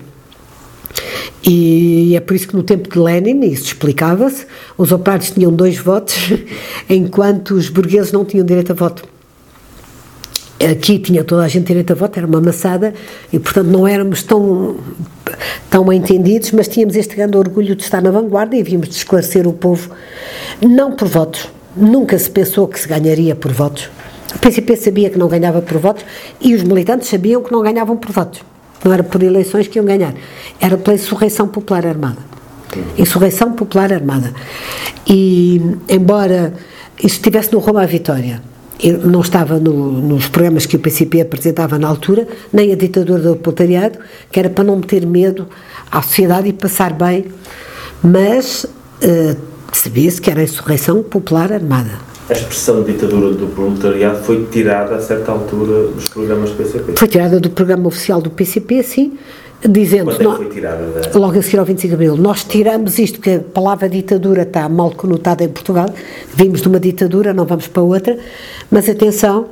E 1.42 2.14
é 2.16 2.20
por 2.20 2.34
isso 2.34 2.48
que 2.48 2.56
no 2.56 2.62
tempo 2.62 2.88
de 2.88 2.98
Lenin, 2.98 3.40
isso 3.46 3.64
explicava-se, 3.64 4.46
os 4.76 4.92
operários 4.92 5.30
tinham 5.30 5.52
dois 5.52 5.78
votos, 5.78 6.14
enquanto 6.88 7.52
os 7.52 7.68
burgueses 7.68 8.12
não 8.12 8.24
tinham 8.24 8.44
direito 8.44 8.72
a 8.72 8.74
voto. 8.74 9.04
Aqui 10.60 10.98
tinha 10.98 11.22
toda 11.22 11.44
a 11.44 11.48
gente 11.48 11.66
direito 11.66 11.92
a 11.92 11.94
voto, 11.94 12.18
era 12.18 12.26
uma 12.26 12.40
maçada, 12.40 12.92
e 13.32 13.38
portanto 13.38 13.68
não 13.68 13.86
éramos 13.86 14.24
tão, 14.24 14.76
tão 15.70 15.92
entendidos, 15.92 16.50
mas 16.50 16.66
tínhamos 16.66 16.96
este 16.96 17.14
grande 17.14 17.36
orgulho 17.36 17.76
de 17.76 17.82
estar 17.82 18.02
na 18.02 18.10
vanguarda 18.10 18.56
e 18.56 18.62
víamos 18.62 18.88
de 18.88 18.96
esclarecer 18.96 19.46
o 19.46 19.52
povo, 19.52 19.90
não 20.60 20.96
por 20.96 21.06
votos, 21.06 21.48
nunca 21.78 22.18
se 22.18 22.30
pensou 22.30 22.66
que 22.68 22.78
se 22.78 22.88
ganharia 22.88 23.34
por 23.34 23.52
votos. 23.52 23.90
O 24.34 24.38
PCP 24.38 24.76
sabia 24.76 25.10
que 25.10 25.18
não 25.18 25.28
ganhava 25.28 25.62
por 25.62 25.78
votos 25.78 26.04
e 26.40 26.54
os 26.54 26.62
militantes 26.62 27.08
sabiam 27.08 27.42
que 27.42 27.50
não 27.50 27.62
ganhavam 27.62 27.96
por 27.96 28.12
votos. 28.12 28.40
Não 28.84 28.92
era 28.92 29.02
por 29.02 29.22
eleições 29.22 29.66
que 29.66 29.78
iam 29.78 29.86
ganhar, 29.86 30.14
era 30.60 30.76
pela 30.76 30.94
insurreição 30.94 31.48
popular 31.48 31.86
armada. 31.86 32.18
Insurreição 32.96 33.52
popular 33.52 33.92
armada. 33.92 34.32
E, 35.06 35.60
embora 35.88 36.52
isso 36.98 37.16
estivesse 37.16 37.52
no 37.52 37.58
Roma 37.58 37.82
à 37.82 37.86
Vitória, 37.86 38.42
não 39.04 39.20
estava 39.20 39.58
no, 39.58 39.92
nos 40.00 40.28
programas 40.28 40.66
que 40.66 40.76
o 40.76 40.78
PCP 40.78 41.22
apresentava 41.22 41.78
na 41.78 41.88
altura, 41.88 42.28
nem 42.52 42.72
a 42.72 42.76
ditadura 42.76 43.20
do 43.20 43.36
proletariado, 43.36 43.98
que 44.30 44.38
era 44.38 44.48
para 44.48 44.64
não 44.64 44.76
meter 44.76 45.04
medo 45.06 45.48
à 45.90 46.00
sociedade 46.02 46.48
e 46.48 46.52
passar 46.52 46.92
bem, 46.92 47.26
mas 48.02 48.64
uh, 48.64 49.36
sabia-se 49.72 50.20
que 50.20 50.30
era 50.30 50.40
a 50.40 50.44
insurreição 50.44 51.02
popular 51.02 51.52
armada. 51.52 51.90
A 52.28 52.32
expressão 52.32 52.82
ditadura 52.82 53.32
do 53.32 53.46
proletariado 53.46 54.22
foi 54.22 54.44
tirada 54.52 54.96
a 54.96 55.00
certa 55.00 55.32
altura 55.32 55.88
dos 55.88 56.08
programas 56.08 56.50
do 56.50 56.56
PCP? 56.56 56.92
Foi 56.96 57.08
tirada 57.08 57.40
do 57.40 57.48
programa 57.48 57.88
oficial 57.88 58.20
do 58.20 58.30
PCP, 58.30 58.82
sim, 58.82 59.18
dizendo 59.66 60.14
Quando 60.14 60.20
é 60.22 60.30
que 60.30 60.36
foi 60.36 60.48
tirada 60.50 60.86
da... 60.86 61.18
logo 61.18 61.38
a 61.38 61.42
seguir 61.42 61.58
ao 61.58 61.64
25 61.64 61.88
de 61.88 61.94
Abril, 61.94 62.16
nós 62.16 62.44
tiramos 62.44 62.98
isto 62.98 63.18
porque 63.18 63.30
a 63.30 63.40
palavra 63.40 63.88
ditadura 63.88 64.42
está 64.42 64.68
mal 64.68 64.92
conotada 64.92 65.42
em 65.42 65.48
Portugal, 65.48 65.88
vimos 66.34 66.62
de 66.62 66.68
uma 66.68 66.78
ditadura, 66.78 67.34
não 67.34 67.44
vamos 67.44 67.66
para 67.66 67.82
outra, 67.82 68.16
mas 68.70 68.88
atenção, 68.88 69.48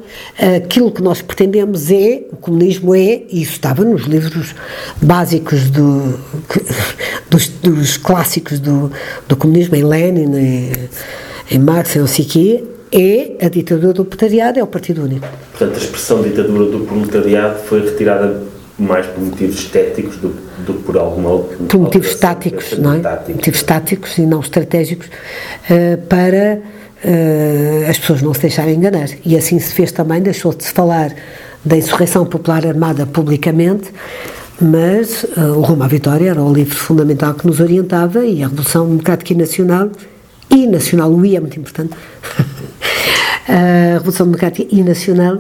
aquilo 0.56 0.92
que 0.92 1.02
nós 1.02 1.22
pretendemos 1.22 1.90
é, 1.90 2.22
o 2.32 2.36
comunismo 2.36 2.94
é, 2.94 3.22
e 3.30 3.42
isso 3.42 3.52
estava 3.52 3.84
nos 3.84 4.02
livros 4.02 4.54
básicos 5.02 5.70
do, 5.70 6.18
dos, 7.28 7.48
dos 7.48 7.96
clássicos 7.96 8.60
do, 8.60 8.92
do 9.26 9.36
comunismo, 9.36 9.74
em 9.74 9.82
Lenin, 9.82 10.36
em, 10.36 10.72
em 11.50 11.58
Marx, 11.58 11.96
em 11.96 12.00
não 12.00 12.06
sei 12.06 12.24
quê, 12.24 12.64
é 12.92 13.44
a 13.44 13.48
ditadura 13.48 13.92
do 13.92 14.04
proletariado, 14.04 14.58
é 14.60 14.62
o 14.62 14.66
Partido 14.66 15.02
Único. 15.02 15.26
Portanto, 15.50 15.74
a 15.74 15.78
expressão 15.78 16.22
ditadura 16.22 16.70
do 16.70 16.80
proletariado 16.80 17.58
foi 17.64 17.84
retirada 17.84 18.40
mais 18.78 19.06
por 19.06 19.24
motivos 19.24 19.56
estéticos 19.56 20.16
do, 20.16 20.28
do 20.66 20.74
que 20.74 20.82
por 20.82 20.98
alguma 20.98 21.30
outra. 21.30 21.56
Por 21.56 21.80
motivos 21.80 22.08
estáticos, 22.08 22.78
não 22.78 22.94
é? 22.94 22.98
Tática. 23.00 23.32
Motivos 23.32 23.60
estáticos 23.60 24.18
e 24.18 24.22
não 24.22 24.40
estratégicos, 24.40 25.06
uh, 25.06 25.98
para 26.08 26.60
uh, 27.04 27.90
as 27.90 27.98
pessoas 27.98 28.22
não 28.22 28.34
se 28.34 28.42
deixarem 28.42 28.74
enganar. 28.74 29.08
E 29.24 29.36
assim 29.36 29.58
se 29.58 29.72
fez 29.72 29.92
também, 29.92 30.20
deixou-se 30.20 30.58
de 30.58 30.64
se 30.64 30.72
falar 30.72 31.14
da 31.64 31.76
insurreição 31.76 32.26
popular 32.26 32.66
armada 32.66 33.06
publicamente, 33.06 33.90
mas 34.60 35.24
uh, 35.24 35.56
o 35.56 35.62
Rumo 35.62 35.82
à 35.82 35.88
Vitória 35.88 36.30
era 36.30 36.42
o 36.42 36.52
livro 36.52 36.76
fundamental 36.76 37.34
que 37.34 37.46
nos 37.46 37.60
orientava 37.60 38.24
e 38.24 38.42
a 38.42 38.48
Revolução 38.48 38.86
Democrática 38.86 39.32
e 39.32 39.36
Nacional, 39.36 39.90
e 40.50 40.66
Nacional, 40.66 41.10
o 41.10 41.24
I 41.24 41.36
é 41.36 41.40
muito 41.40 41.58
importante, 41.58 41.94
a 43.48 43.94
Revolução 43.94 44.26
Democrática 44.26 44.68
e 44.74 44.82
Nacional 44.82 45.38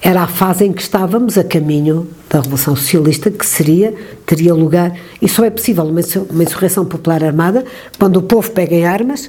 era 0.00 0.22
a 0.22 0.26
fase 0.26 0.64
em 0.64 0.72
que 0.72 0.80
estávamos 0.80 1.36
a 1.36 1.44
caminho 1.44 2.08
da 2.30 2.40
Revolução 2.40 2.76
Socialista, 2.76 3.30
que 3.30 3.44
seria, 3.44 3.92
teria 4.24 4.54
lugar, 4.54 4.96
e 5.20 5.28
só 5.28 5.44
é 5.44 5.50
possível 5.50 5.84
uma, 5.84 6.00
insurreição 6.42 6.84
popular 6.84 7.24
armada 7.24 7.64
quando 7.98 8.18
o 8.18 8.22
povo 8.22 8.50
pega 8.50 8.74
em 8.74 8.86
armas 8.86 9.28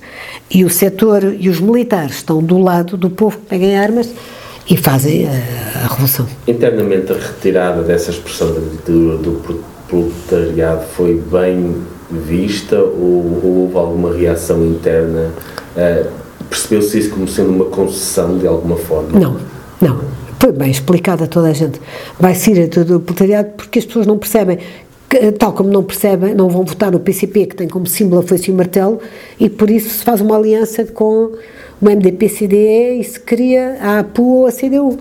e 0.50 0.64
o 0.64 0.70
setor 0.70 1.36
e 1.40 1.50
os 1.50 1.60
militares 1.60 2.18
estão 2.18 2.44
do 2.44 2.60
lado 2.60 2.96
do 2.98 3.10
povo 3.10 3.38
que 3.38 3.46
pega 3.46 3.66
em 3.66 3.78
armas 3.78 4.14
e 4.70 4.78
fazem 4.78 5.28
a, 5.28 5.32
a 5.84 5.88
revolução. 5.88 6.28
Internamente 6.48 7.12
a 7.12 7.16
retirada 7.16 7.82
dessa 7.82 8.12
expressão 8.12 8.54
da 8.54 8.60
ditadura 8.60 9.18
do 9.18 9.64
proletariado 9.88 10.86
foi 10.96 11.16
bem 11.16 11.76
vista 12.12 12.80
ou, 12.80 13.42
ou 13.44 13.56
houve 13.62 13.76
alguma 13.78 14.16
reação 14.16 14.64
interna? 14.66 15.32
Uh, 15.76 16.29
Percebeu-se 16.50 17.00
isso 17.00 17.10
como 17.12 17.28
sendo 17.28 17.52
uma 17.52 17.66
concessão 17.66 18.38
de 18.38 18.48
alguma 18.48 18.76
forma? 18.76 19.20
Não, 19.20 19.38
não. 19.82 20.02
Foi 20.40 20.52
bem 20.52 20.72
explicado 20.72 21.24
a 21.24 21.28
toda 21.28 21.50
a 21.50 21.54
gente. 21.54 21.80
Vai 22.20 22.34
ser 22.34 22.64
a 22.64 22.68
todo 22.68 22.98
o 22.98 23.00
proletariado 23.00 23.50
porque 23.58 23.80
as 23.80 23.86
pessoas 23.86 24.08
não 24.08 24.18
percebem 24.18 24.58
tal 25.38 25.54
como 25.54 25.70
não 25.70 25.84
percebem, 25.84 26.36
não 26.36 26.50
vão 26.50 26.64
votar 26.64 26.92
no 26.92 27.00
PCP, 27.00 27.48
que 27.48 27.56
tem 27.56 27.68
como 27.68 27.88
símbolo 27.88 28.22
a 28.22 28.24
foice 28.24 28.52
e 28.52 28.54
o 28.54 28.56
martelo, 28.58 29.00
e 29.40 29.50
por 29.50 29.70
isso 29.70 29.90
se 29.90 30.04
faz 30.04 30.22
uma 30.22 30.38
aliança 30.38 30.86
com 30.86 31.32
o 31.82 31.86
MDP-CDE 31.86 33.00
e 33.00 33.04
se 33.04 33.20
cria 33.20 33.78
a 33.82 34.00
APU 34.00 34.42
ou 34.42 34.48
a 34.48 34.52
CDU. 34.52 35.00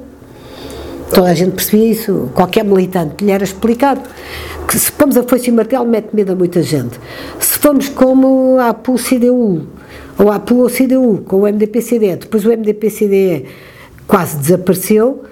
Toda 1.12 1.28
a 1.28 1.34
gente 1.34 1.52
percebia 1.52 1.90
isso, 1.90 2.30
qualquer 2.34 2.64
militante 2.64 3.24
lhe 3.24 3.30
era 3.30 3.44
explicado. 3.44 4.00
Que 4.66 4.78
se 4.78 4.92
pomos 4.92 5.16
a 5.16 5.22
foice 5.22 5.48
e 5.48 5.52
o 5.52 5.56
martelo, 5.56 5.86
mete 5.86 6.14
medo 6.14 6.32
a 6.32 6.36
muita 6.36 6.62
gente. 6.62 6.98
Se 7.40 7.58
formos 7.58 7.88
como 7.88 8.58
a 8.58 8.68
APU-CDU, 8.68 9.66
ou 10.18 10.30
a 10.30 10.36
APU 10.36 10.62
ou 10.62 10.68
CDU, 10.68 11.22
com 11.26 11.42
o 11.42 11.42
MDP-CDE. 11.42 12.16
Depois 12.16 12.44
o 12.44 12.48
MDP-CDE 12.48 13.46
quase 14.06 14.38
desapareceu 14.38 15.22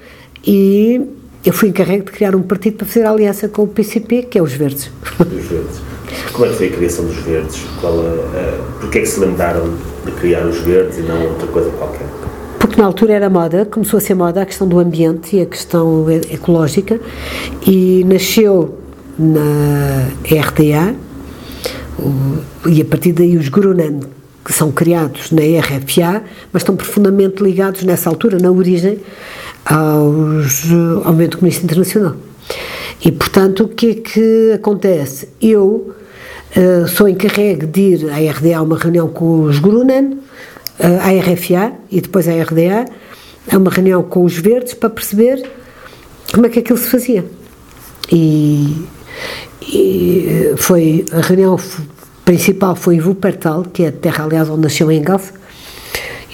e 0.46 1.00
eu 1.44 1.52
fui 1.52 1.68
encarregue 1.68 2.04
de 2.04 2.12
criar 2.12 2.34
um 2.36 2.42
partido 2.42 2.76
para 2.76 2.86
fazer 2.86 3.04
aliança 3.04 3.48
com 3.48 3.62
o 3.62 3.66
PCP, 3.68 4.22
que 4.22 4.38
é 4.38 4.42
os 4.42 4.52
Verdes. 4.52 4.90
Os 5.20 5.44
Verdes. 5.46 5.80
Como 6.32 6.46
é 6.46 6.48
que 6.50 6.54
foi 6.54 6.68
a 6.68 6.70
criação 6.70 7.04
dos 7.04 7.16
Verdes? 7.16 7.64
Qual 7.80 7.92
a, 7.92 8.02
uh, 8.02 8.80
Porquê 8.80 8.98
é 8.98 9.00
que 9.00 9.06
se 9.08 9.20
lembraram 9.20 9.74
de 10.04 10.12
criar 10.12 10.46
os 10.46 10.58
Verdes 10.58 10.98
e 10.98 11.02
não 11.02 11.26
outra 11.26 11.46
coisa 11.48 11.70
qualquer? 11.70 12.06
Porque 12.58 12.80
na 12.80 12.86
altura 12.86 13.14
era 13.14 13.30
moda, 13.30 13.64
começou 13.64 13.98
a 13.98 14.00
ser 14.00 14.14
moda 14.14 14.42
a 14.42 14.46
questão 14.46 14.68
do 14.68 14.78
ambiente 14.78 15.36
e 15.36 15.42
a 15.42 15.46
questão 15.46 16.06
ecológica 16.10 17.00
e 17.66 18.04
nasceu 18.04 18.78
na 19.18 20.08
RDA 20.24 20.94
o, 21.98 22.68
e 22.68 22.80
a 22.82 22.84
partir 22.84 23.12
daí 23.12 23.36
os 23.36 23.48
Grunan, 23.48 24.00
que 24.46 24.52
são 24.52 24.70
criados 24.70 25.32
na 25.32 25.42
RFA, 25.42 26.22
mas 26.52 26.62
estão 26.62 26.76
profundamente 26.76 27.42
ligados 27.42 27.82
nessa 27.82 28.08
altura, 28.08 28.38
na 28.38 28.48
origem, 28.48 29.00
aos, 29.64 30.70
ao 31.04 31.06
movimento 31.06 31.38
comunista 31.38 31.64
internacional. 31.64 32.14
E, 33.04 33.10
portanto, 33.10 33.64
o 33.64 33.68
que 33.68 33.90
é 33.90 33.94
que 33.94 34.52
acontece? 34.52 35.28
Eu 35.42 35.92
uh, 36.56 36.86
sou 36.86 37.08
encarregue 37.08 37.66
de 37.66 37.80
ir 37.80 38.08
à 38.08 38.18
RDA 38.18 38.58
a 38.58 38.62
uma 38.62 38.78
reunião 38.78 39.08
com 39.08 39.42
os 39.42 39.58
Grunan, 39.58 40.12
uh, 40.12 40.84
à 41.00 41.10
RFA 41.10 41.72
e 41.90 42.00
depois 42.00 42.28
à 42.28 42.32
RDA, 42.32 42.84
a 43.50 43.58
uma 43.58 43.70
reunião 43.70 44.04
com 44.04 44.24
os 44.24 44.38
verdes 44.38 44.74
para 44.74 44.90
perceber 44.90 45.44
como 46.32 46.46
é 46.46 46.48
que 46.48 46.60
aquilo 46.60 46.78
se 46.78 46.88
fazia. 46.88 47.24
E, 48.12 48.86
e 49.62 50.26
eh, 50.28 50.54
foi 50.56 51.04
a 51.12 51.20
reunião 51.20 51.58
principal 52.26 52.74
foi 52.74 53.00
Wuppertal, 53.00 53.62
que 53.72 53.84
é 53.84 53.88
a 53.88 53.92
terra, 53.92 54.24
aliás, 54.24 54.50
onde 54.50 54.62
nasceu 54.62 54.90
Engels, 54.90 55.32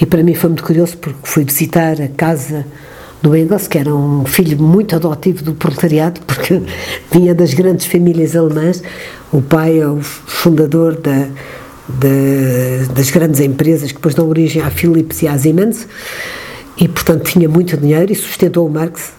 e 0.01 0.07
para 0.07 0.23
mim 0.23 0.35
foi 0.35 0.49
muito 0.49 0.65
curioso 0.65 0.97
porque 0.97 1.19
fui 1.23 1.45
visitar 1.45 2.01
a 2.01 2.09
casa 2.09 2.65
do 3.21 3.37
Engels, 3.37 3.69
que 3.69 3.77
era 3.77 3.95
um 3.95 4.25
filho 4.25 4.61
muito 4.61 4.97
adotivo 4.97 5.45
do 5.45 5.53
proletariado, 5.53 6.19
porque 6.27 6.63
vinha 7.13 7.35
das 7.35 7.53
grandes 7.53 7.85
famílias 7.85 8.35
alemãs. 8.35 8.83
O 9.31 9.43
pai 9.43 9.81
é 9.81 9.87
o 9.87 10.01
fundador 10.01 10.97
da, 10.97 11.29
da, 11.87 12.95
das 12.95 13.11
grandes 13.11 13.41
empresas 13.41 13.91
que 13.91 13.99
depois 13.99 14.15
dão 14.15 14.27
origem 14.27 14.63
à 14.63 14.71
Philips 14.71 15.21
e 15.21 15.29
à 15.29 15.39
Siemens, 15.39 15.87
e 16.79 16.89
portanto 16.89 17.31
tinha 17.31 17.51
muito 17.51 17.77
dinheiro 17.77 18.11
e 18.11 18.15
sustentou 18.15 18.67
o 18.67 18.71
Marx. 18.71 19.13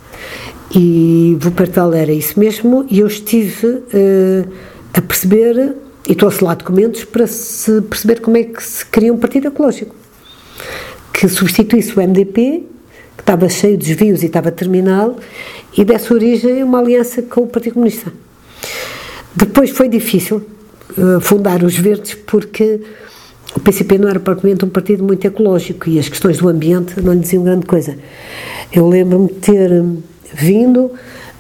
E 0.76 1.38
Wuppertal 1.46 1.94
era 1.94 2.12
isso 2.12 2.40
mesmo, 2.40 2.84
e 2.90 2.98
eu 2.98 3.06
estive 3.06 3.68
uh, 3.68 4.50
a 4.92 5.02
perceber 5.02 5.83
e 6.08 6.16
trouxe 6.16 6.44
lá 6.44 6.54
documentos 6.54 7.06
para 7.06 7.28
se 7.28 7.82
perceber 7.82 8.20
como 8.20 8.38
é 8.38 8.44
que 8.44 8.62
se 8.62 8.86
cria 8.86 9.14
um 9.14 9.18
partido 9.18 9.48
ecológico 9.48 9.96
que 11.14 11.30
substituísse 11.30 11.98
o 11.98 12.02
MDP, 12.02 12.64
que 13.16 13.22
estava 13.22 13.48
cheio 13.48 13.78
de 13.78 13.86
desvios 13.86 14.24
e 14.24 14.26
estava 14.26 14.52
terminal, 14.52 15.18
e 15.78 15.86
desse 15.86 16.12
origem 16.12 16.64
uma 16.64 16.80
aliança 16.80 17.22
com 17.22 17.42
o 17.42 17.48
Partido 17.48 17.74
Comunista. 17.74 18.12
Depois 19.36 19.70
foi 19.70 19.88
difícil 19.88 20.44
uh, 20.98 21.22
fundar 21.22 21.64
os 21.64 21.76
Verdes 21.76 22.16
porque 22.16 22.82
o 23.56 23.60
PCP 23.60 23.98
não 23.98 24.10
era 24.10 24.20
propriamente 24.20 24.66
um 24.66 24.70
partido 24.70 25.04
muito 25.04 25.26
ecológico 25.26 25.90
e 25.90 26.00
as 26.00 26.10
questões 26.10 26.40
do 26.40 26.50
ambiente 26.50 27.00
não 27.00 27.14
lhe 27.14 27.20
diziam 27.20 27.44
grande 27.44 27.66
coisa. 27.66 27.98
Eu 28.72 28.88
lembro-me 28.88 29.28
de 29.28 29.36
ter 29.36 29.84
vindo 30.34 30.92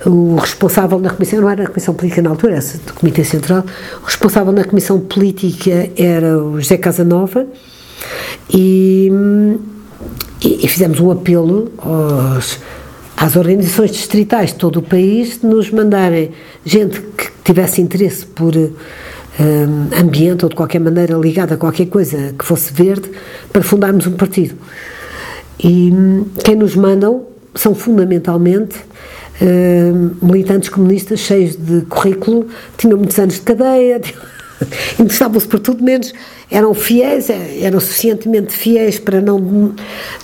o 0.06 0.36
responsável 0.36 1.00
na 1.00 1.10
comissão, 1.10 1.42
não 1.42 1.50
era 1.50 1.63
a 1.63 1.68
comissão 1.68 1.94
política 1.94 2.22
na 2.22 2.30
altura, 2.30 2.56
essa 2.56 2.78
do 2.78 2.94
Comitê 2.94 3.24
Central, 3.24 3.63
o 4.02 4.06
responsável 4.06 4.52
na 4.52 4.63
comissão 4.63 5.00
política 5.00 5.89
era 5.96 6.38
o 6.38 6.60
José 6.60 6.78
Casanova 6.78 7.46
e, 8.50 9.10
e, 10.44 10.66
e 10.66 10.68
fizemos 10.68 11.00
um 11.00 11.12
apelo 11.12 11.72
aos, 11.78 12.60
às 13.16 13.36
organizações 13.36 13.92
distritais 13.92 14.52
de 14.52 14.58
todo 14.58 14.78
o 14.78 14.82
país 14.82 15.39
de 15.39 15.48
nos 15.48 15.72
mandarem 15.72 16.32
gente 16.66 17.00
que 17.00 17.32
tivesse 17.44 17.82
interesse 17.82 18.26
por 18.26 18.56
um, 18.56 20.00
ambiente 20.00 20.44
ou 20.44 20.50
de 20.50 20.56
qualquer 20.56 20.80
maneira 20.80 21.16
ligada 21.16 21.54
a 21.54 21.58
qualquer 21.58 21.86
coisa 21.86 22.34
que 22.38 22.44
fosse 22.44 22.74
verde 22.74 23.10
para 23.52 23.63
fundarmos 23.63 24.06
um 24.08 24.13
partido. 24.13 24.56
E 25.60 25.92
quem 26.44 26.56
nos 26.56 26.76
mandam 26.76 27.26
são 27.56 27.74
fundamentalmente 27.74 28.76
uh, 29.44 30.26
militantes 30.26 30.70
comunistas 30.70 31.20
cheios 31.20 31.56
de 31.56 31.82
currículo, 31.82 32.48
tinham 32.78 32.98
muitos 32.98 33.20
anos 33.20 33.36
de 33.36 33.42
cadeia, 33.42 34.02
interessavam-se 35.00 35.48
por 35.48 35.60
tudo 35.60 35.84
menos, 35.84 36.14
eram 36.50 36.74
fiéis, 36.74 37.30
é, 37.30 37.60
eram 37.62 37.80
suficientemente 37.80 38.54
fiéis 38.54 39.00
para 39.00 39.20
não, 39.20 39.74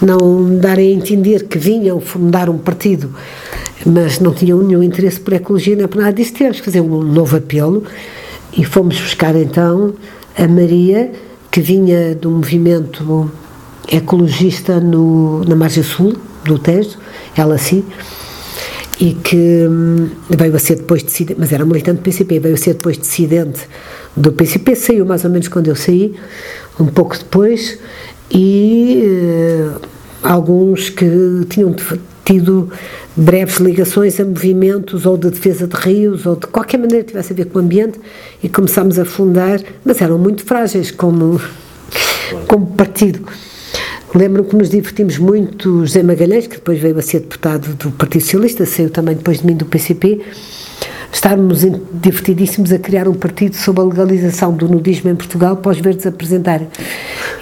não 0.01 0.57
darem 0.57 0.91
a 0.91 0.95
entender 0.95 1.45
que 1.45 1.57
vinham 1.57 1.99
fundar 1.99 2.49
um 2.49 2.57
partido, 2.57 3.13
mas 3.85 4.19
não 4.19 4.33
tinham 4.33 4.59
nenhum 4.61 4.83
interesse 4.83 5.19
por 5.19 5.33
ecologia 5.33 5.75
nem 5.75 5.87
por 5.87 5.99
nada 5.99 6.13
disso. 6.13 6.33
Tivemos 6.33 6.59
que 6.59 6.65
fazer 6.65 6.81
um 6.81 7.03
novo 7.03 7.37
apelo 7.37 7.83
e 8.55 8.63
fomos 8.63 8.99
buscar 8.99 9.35
então 9.35 9.93
a 10.37 10.47
Maria, 10.47 11.11
que 11.51 11.59
vinha 11.59 12.15
do 12.15 12.29
movimento 12.29 13.31
ecologista 13.91 14.79
no, 14.79 15.43
na 15.45 15.55
margem 15.55 15.83
sul 15.83 16.15
do 16.45 16.59
Tejo, 16.59 16.97
ela 17.35 17.57
sim, 17.57 17.83
e 18.99 19.13
que 19.13 19.65
hum, 19.67 20.09
veio 20.29 20.55
a 20.55 20.59
ser 20.59 20.75
depois 20.75 21.03
dissidente, 21.03 21.39
mas 21.39 21.53
era 21.53 21.65
militante 21.65 21.99
do 21.99 22.03
PCP, 22.03 22.39
veio 22.39 22.55
a 22.55 22.57
ser 22.57 22.73
depois 22.73 22.97
dissidente 22.97 23.61
do 24.15 24.31
PCP, 24.33 24.75
saiu 24.75 25.05
mais 25.05 25.23
ou 25.23 25.31
menos 25.31 25.47
quando 25.47 25.67
eu 25.67 25.75
saí, 25.75 26.13
um 26.79 26.85
pouco 26.85 27.17
depois, 27.17 27.79
e 28.29 29.03
uh, 29.05 29.81
alguns 30.21 30.89
que 30.89 31.45
tinham 31.49 31.73
tido 32.25 32.69
breves 33.15 33.57
ligações 33.57 34.19
a 34.19 34.25
movimentos 34.25 35.05
ou 35.05 35.17
de 35.17 35.29
defesa 35.29 35.65
de 35.65 35.75
rios 35.75 36.25
ou 36.25 36.35
de 36.35 36.47
qualquer 36.47 36.77
maneira 36.77 37.03
que 37.03 37.11
tivesse 37.11 37.33
a 37.33 37.35
ver 37.35 37.45
com 37.45 37.57
o 37.57 37.61
ambiente 37.61 37.99
e 38.43 38.49
começámos 38.49 38.99
a 38.99 39.05
fundar, 39.05 39.61
mas 39.83 40.01
eram 40.01 40.17
muito 40.17 40.43
frágeis 40.43 40.91
como, 40.91 41.41
como 42.47 42.67
partido. 42.67 43.21
Lembro 44.13 44.43
que 44.43 44.55
nos 44.55 44.71
divertimos 44.71 45.19
muito, 45.19 45.85
José 45.85 46.01
Magalhães, 46.01 46.47
que 46.47 46.55
depois 46.55 46.79
veio 46.79 46.97
a 46.97 47.01
ser 47.01 47.19
deputado 47.19 47.75
do 47.75 47.91
Partido 47.91 48.23
Socialista, 48.23 48.65
saiu 48.65 48.89
também 48.89 49.15
depois 49.15 49.39
de 49.39 49.45
mim 49.45 49.55
do 49.55 49.65
PCP, 49.65 50.19
estarmos 51.13 51.59
divertidíssimos 51.93 52.71
a 52.71 52.79
criar 52.79 53.07
um 53.07 53.13
partido 53.13 53.55
sobre 53.55 53.81
a 53.81 53.85
legalização 53.85 54.51
do 54.51 54.67
nudismo 54.67 55.11
em 55.11 55.15
Portugal 55.15 55.57
para 55.57 55.71
os 55.71 55.79
verdes 55.79 56.07
apresentarem. 56.07 56.67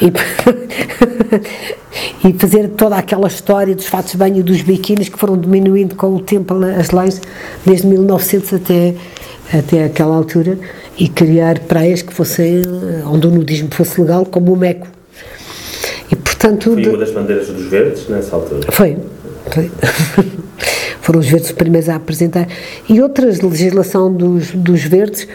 E, 0.02 0.12
e 2.28 2.34
fazer 2.34 2.68
toda 2.72 2.98
aquela 2.98 3.30
história 3.30 3.74
dos 3.74 3.86
fatos 3.86 4.12
de 4.12 4.18
banho 4.18 4.40
e 4.40 4.44
dos 4.44 4.62
biquínis 4.62 5.08
que 5.08 5.18
foram 5.18 5.38
diminuindo 5.38 5.96
com 5.96 6.18
o 6.18 6.20
tempo 6.20 6.54
as 6.78 6.92
leis, 6.92 7.22
desde 7.66 7.88
1900 7.88 8.54
até, 8.54 8.94
até 9.54 9.86
aquela 9.86 10.18
altura, 10.18 10.60
e 10.98 11.08
criar 11.08 11.60
praias 11.60 12.02
que 12.02 12.14
fossem, 12.14 12.62
onde 13.06 13.26
o 13.26 13.32
nudismo 13.32 13.70
fosse 13.72 14.02
legal, 14.02 14.26
como 14.26 14.52
o 14.52 14.58
Meco 14.58 14.97
Portanto, 16.40 16.74
foi 16.74 16.88
uma 16.88 16.98
das 16.98 17.12
bandeiras 17.12 17.48
dos 17.48 17.66
verdes 17.66 18.08
nessa 18.08 18.36
altura? 18.36 18.72
Foi. 18.72 18.96
foi. 19.52 19.72
Foram 21.02 21.20
os 21.20 21.28
verdes 21.28 21.50
os 21.50 21.56
primeiros 21.56 21.90
a 21.90 21.96
apresentar. 21.96 22.48
E 22.88 23.02
outras 23.02 23.40
legislação 23.40 24.14
dos, 24.14 24.52
dos 24.52 24.84
verdes 24.84 25.28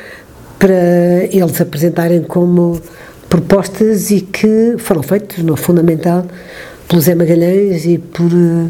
para 0.59 1.25
eles 1.31 1.61
apresentarem 1.61 2.23
como 2.23 2.81
propostas 3.29 4.11
e 4.11 4.21
que 4.21 4.77
foram 4.79 5.03
feitas 5.03 5.39
no 5.39 5.57
fundamental 5.57 6.27
pelo 6.87 7.01
Zé 7.01 7.15
Magalhães 7.15 7.87
e 7.87 7.97
por 7.97 8.27
eh, 8.27 8.69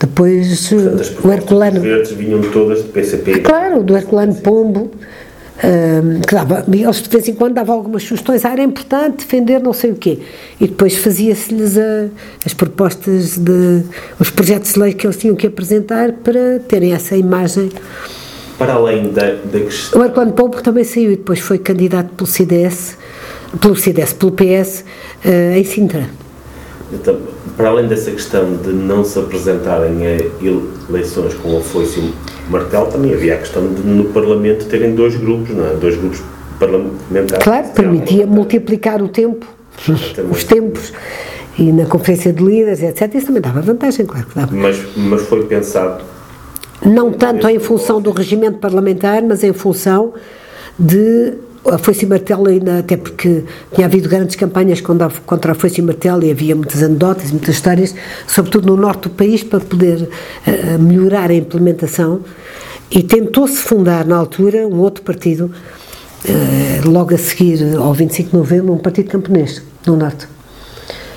depois 0.00 0.70
Portanto, 0.70 1.18
o 1.22 1.30
Herculano. 1.30 1.76
Os 1.76 1.82
verdes 1.82 2.12
vinham 2.12 2.40
todas 2.40 2.82
do 2.82 2.88
PCP. 2.88 3.40
Claro, 3.40 3.82
do 3.82 3.94
Herculano 3.94 4.34
Pombo 4.36 4.90
que 6.26 6.34
dava, 6.34 6.64
eles 6.72 7.02
de 7.02 7.08
vez 7.08 7.28
em 7.28 7.34
quando 7.34 7.54
davam 7.54 7.76
algumas 7.76 8.02
sugestões, 8.02 8.44
ah, 8.44 8.52
era 8.52 8.62
importante 8.62 9.18
defender 9.18 9.60
não 9.60 9.72
sei 9.72 9.90
o 9.90 9.94
quê, 9.94 10.18
e 10.58 10.66
depois 10.66 10.96
fazia-se-lhes 10.96 11.76
as 12.44 12.54
propostas 12.54 13.36
de, 13.36 13.82
os 14.18 14.30
projetos 14.30 14.72
de 14.72 14.80
lei 14.80 14.94
que 14.94 15.06
eles 15.06 15.16
tinham 15.16 15.36
que 15.36 15.46
apresentar 15.46 16.12
para 16.12 16.60
terem 16.66 16.92
essa 16.94 17.16
imagem. 17.16 17.70
Para 18.56 18.74
além 18.74 19.12
da, 19.12 19.34
da 19.34 19.60
questão... 19.60 20.00
O 20.00 20.04
Arclano 20.04 20.32
Pombo 20.32 20.62
também 20.62 20.84
saiu 20.84 21.12
e 21.12 21.16
depois 21.16 21.40
foi 21.40 21.58
candidato 21.58 22.10
pelo 22.14 22.26
CDS, 22.26 22.96
pelo 23.60 23.76
CDS, 23.76 24.12
pelo 24.12 24.32
PS, 24.32 24.84
uh, 25.24 25.56
em 25.56 25.64
Sintra. 25.64 26.08
Então, 26.92 27.18
para 27.56 27.68
além 27.68 27.86
dessa 27.86 28.10
questão 28.10 28.56
de 28.56 28.72
não 28.72 29.04
se 29.04 29.18
apresentarem 29.18 30.06
a 30.06 30.90
eleições 30.90 31.34
com 31.34 31.56
o 31.56 31.62
foice 31.62 32.12
martelo, 32.48 32.86
também 32.86 33.14
havia 33.14 33.34
a 33.34 33.38
questão 33.38 33.72
de 33.72 33.82
no 33.82 34.04
Parlamento 34.06 34.66
terem 34.66 34.94
dois 34.94 35.16
grupos, 35.16 35.50
não 35.50 35.66
é? 35.66 35.74
Dois 35.74 35.96
grupos 35.96 36.20
parlamentares. 36.58 37.44
Claro, 37.44 37.68
permitia 37.68 38.26
multiplicar 38.26 39.02
o 39.02 39.08
tempo, 39.08 39.46
os 40.30 40.44
tempos. 40.44 40.92
E 41.58 41.72
na 41.72 41.84
conferência 41.84 42.32
de 42.32 42.42
líderes, 42.42 42.82
etc. 42.82 43.14
Isso 43.14 43.26
também 43.26 43.42
dava 43.42 43.60
vantagem, 43.60 44.06
claro 44.06 44.26
que 44.26 44.34
dava. 44.34 44.54
Mas, 44.54 44.78
mas 44.96 45.22
foi 45.22 45.44
pensado. 45.44 46.04
Não 46.84 47.12
tanto 47.12 47.46
em 47.48 47.58
função 47.58 48.00
do 48.00 48.10
regimento 48.10 48.58
parlamentar, 48.58 49.22
mas 49.22 49.44
em 49.44 49.52
função 49.52 50.14
de 50.78 51.34
a 51.66 51.78
foice 51.78 52.04
e 52.04 52.08
martelo 52.08 52.48
ainda, 52.48 52.78
até 52.78 52.96
porque 52.96 53.44
tinha 53.74 53.86
havido 53.86 54.08
grandes 54.08 54.34
campanhas 54.36 54.80
contra, 54.80 55.52
a 55.52 55.54
foice 55.54 55.80
e 55.80 55.82
martelo 55.82 56.24
e 56.24 56.30
havia 56.30 56.54
muitas 56.56 56.82
anedotas, 56.82 57.30
muitas 57.30 57.54
histórias, 57.54 57.94
sobretudo 58.26 58.66
no 58.66 58.76
norte 58.76 59.02
do 59.02 59.10
país, 59.10 59.42
para 59.42 59.60
poder 59.60 60.02
uh, 60.02 60.78
melhorar 60.78 61.30
a 61.30 61.34
implementação. 61.34 62.20
E 62.90 63.02
tentou-se 63.02 63.56
fundar 63.56 64.04
na 64.04 64.16
altura 64.16 64.66
um 64.66 64.78
outro 64.78 65.02
partido, 65.02 65.50
uh, 66.24 66.88
logo 66.88 67.14
a 67.14 67.18
seguir 67.18 67.76
ao 67.76 67.92
25 67.92 68.30
de 68.30 68.36
novembro, 68.36 68.72
um 68.72 68.78
partido 68.78 69.10
camponês 69.10 69.62
no 69.86 69.96
norte. 69.96 70.26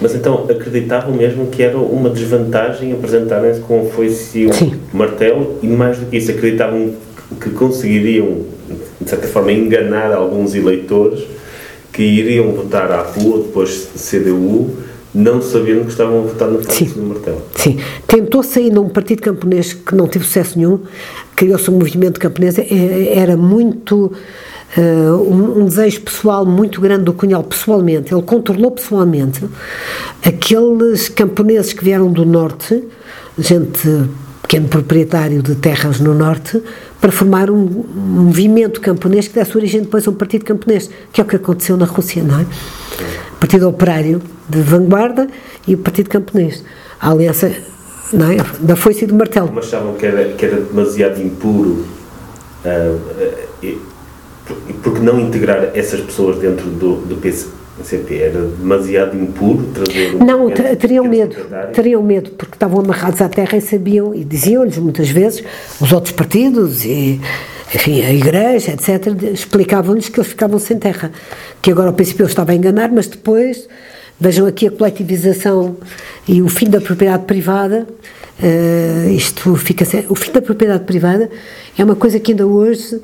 Mas 0.02 0.14
então 0.14 0.46
acreditavam 0.50 1.14
mesmo 1.14 1.48
que 1.48 1.64
era 1.64 1.78
uma 1.78 2.10
desvantagem 2.10 2.92
apresentarem-se 2.92 3.62
com 3.62 3.90
foice 3.90 4.50
e 4.50 4.96
martelo? 4.96 5.58
E 5.64 5.68
mais 5.68 5.98
do 5.98 6.08
que 6.08 6.18
isso, 6.18 6.32
acreditavam 6.32 6.94
que 7.40 7.50
conseguiriam 7.52 8.42
de 9.04 9.10
certa 9.10 9.28
forma, 9.28 9.52
enganar 9.52 10.12
alguns 10.14 10.56
eleitores 10.56 11.24
que 11.92 12.02
iriam 12.02 12.52
votar 12.52 12.92
à 12.92 13.02
rua, 13.04 13.44
depois 13.44 13.90
CDU, 13.96 14.72
não 15.14 15.42
sabendo 15.42 15.86
que 15.86 15.92
estavam 15.92 16.20
a 16.20 16.22
votar 16.24 16.50
no 16.50 16.58
Partido 16.58 16.96
do 16.96 17.04
Martelo. 17.04 17.42
Sim, 17.56 17.78
tentou 18.08 18.42
sair 18.42 18.72
num 18.72 18.90
partido 18.90 19.22
camponês 19.22 19.74
que 19.74 19.94
não 19.94 20.08
teve 20.08 20.26
sucesso 20.26 20.58
nenhum, 20.58 20.80
criou-se 21.36 21.70
um 21.70 21.78
movimento 21.78 22.20
camponês, 22.20 22.58
é, 22.58 23.14
era 23.16 23.38
muito. 23.38 24.12
Uh, 24.76 25.32
um, 25.32 25.60
um, 25.60 25.66
desejo 25.66 26.02
pessoal 26.02 26.48
muito 26.48 26.82
grande 26.82 27.04
do 27.04 27.14
Cunhal, 27.14 27.44
pessoalmente. 27.44 28.12
Ele 28.12 28.24
controlou 28.24 28.72
pessoalmente 28.72 29.46
aqueles 30.26 31.10
camponeses 31.10 31.74
que 31.74 31.84
vieram 31.84 32.12
do 32.12 32.26
Norte, 32.26 32.84
gente 33.38 33.88
pequeno 34.42 34.68
proprietário 34.68 35.44
de 35.44 35.54
terras 35.56 36.00
no 36.00 36.14
Norte, 36.14 36.62
para 37.04 37.12
formar 37.12 37.52
um, 37.52 37.58
um 37.58 38.24
movimento 38.24 38.80
camponês 38.80 39.28
que 39.28 39.34
desse 39.34 39.58
origem 39.58 39.82
depois 39.82 40.08
a 40.08 40.10
um 40.10 40.14
partido 40.14 40.46
camponês, 40.46 40.90
que 41.12 41.20
é 41.20 41.24
o 41.26 41.28
que 41.28 41.36
aconteceu 41.36 41.76
na 41.76 41.84
Rússia, 41.84 42.24
não 42.24 42.40
é? 42.40 42.44
O 42.44 43.40
Partido 43.42 43.68
Operário 43.68 44.22
de 44.48 44.62
vanguarda 44.62 45.28
e 45.68 45.76
o 45.76 45.80
Partido 45.80 46.10
Camponês. 46.10 46.64
A 47.02 47.12
aliança 47.12 47.54
não 48.14 48.32
é? 48.32 48.38
da 48.62 48.78
foice 48.78 49.04
e 49.04 49.08
do 49.08 49.16
martelo. 49.16 49.52
Mas 49.54 49.66
achavam 49.66 49.96
que 49.96 50.06
era, 50.06 50.30
que 50.30 50.46
era 50.46 50.62
demasiado 50.62 51.22
impuro 51.22 51.86
uh, 52.64 52.96
uh, 53.66 53.80
porque 54.82 55.02
não 55.02 55.20
integrar 55.20 55.72
essas 55.74 56.00
pessoas 56.00 56.38
dentro 56.38 56.68
do, 56.68 57.02
do 57.02 57.18
PC, 57.18 57.50
CP 57.82 58.16
era 58.16 58.42
demasiado 58.42 59.18
impuro 59.18 59.68
trazer 59.74 60.16
Não, 60.16 60.50
teriam 60.52 61.06
medo, 61.06 61.36
teriam 61.74 62.04
medo, 62.04 62.32
porque 62.32 62.56
estavam 62.56 62.80
amarrados 62.80 63.22
à 63.22 63.28
terra 63.30 63.58
e 63.58 63.62
sabiam, 63.62 64.14
e 64.14 64.24
diziam-lhes 64.24 64.78
muitas 64.78 65.10
vezes, 65.10 65.44
os 65.82 65.92
outros 65.92 66.14
partidos 66.14 66.86
e 66.86 67.20
enfim, 67.74 68.04
a 68.04 68.14
igreja, 68.14 68.72
etc., 68.72 69.08
explicavam-lhes 69.34 70.08
que 70.08 70.20
eles 70.20 70.30
ficavam 70.30 70.60
sem 70.60 70.78
terra, 70.78 71.12
que 71.62 71.72
agora 71.72 71.88
ao 71.88 71.94
princípio 71.94 72.24
eu 72.24 72.28
estava 72.28 72.52
a 72.52 72.56
enganar, 72.56 72.92
mas 72.92 73.08
depois, 73.08 73.68
vejam 74.20 74.46
aqui 74.46 74.68
a 74.68 74.72
coletivização 74.72 75.76
e 76.28 76.42
o 76.42 76.48
fim 76.48 76.70
da 76.70 76.80
propriedade 76.80 77.26
privada, 77.26 77.88
uh, 78.42 79.10
isto 79.10 79.56
fica, 79.56 79.86
o 80.10 80.16
fim 80.16 80.32
da 80.32 80.42
propriedade 80.42 80.84
privada 80.86 81.30
é 81.78 81.84
uma 81.84 81.96
coisa 81.96 82.20
que 82.20 82.32
ainda 82.32 82.46
hoje 82.46 83.00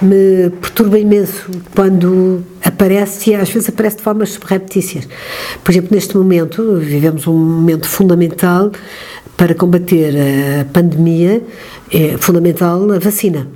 me 0.00 0.50
perturba 0.60 0.98
imenso 0.98 1.50
quando 1.74 2.42
aparece 2.64 3.30
e 3.30 3.34
às 3.34 3.50
vezes 3.50 3.68
aparece 3.68 3.96
de 3.96 4.02
formas 4.02 4.30
subreptícias. 4.30 5.08
Por 5.62 5.70
exemplo, 5.72 5.90
neste 5.94 6.16
momento, 6.16 6.76
vivemos 6.76 7.26
um 7.26 7.36
momento 7.36 7.86
fundamental 7.86 8.70
para 9.36 9.54
combater 9.54 10.14
a 10.60 10.64
pandemia, 10.66 11.42
é 11.90 12.16
fundamental 12.18 12.90
a 12.90 12.98
vacina. 12.98 13.48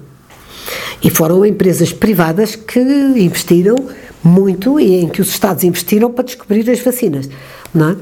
E 1.03 1.11
foram 1.11 1.45
empresas 1.45 1.93
privadas 1.93 2.57
que 2.57 2.81
investiram 2.81 3.77
muito 4.23 4.81
e 4.81 4.97
em 4.97 5.09
que 5.09 5.21
os 5.21 5.29
Estados 5.29 5.63
investiram 5.63 6.11
para 6.11 6.25
descobrir 6.25 6.69
as 6.71 6.81
vacinas, 6.81 7.29
não 7.73 7.91
é? 7.91 7.97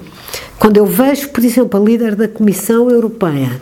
Quando 0.58 0.76
eu 0.76 0.86
vejo, 0.86 1.28
por 1.28 1.44
exemplo, 1.44 1.80
a 1.80 1.84
líder 1.84 2.14
da 2.14 2.28
Comissão 2.28 2.90
Europeia, 2.90 3.60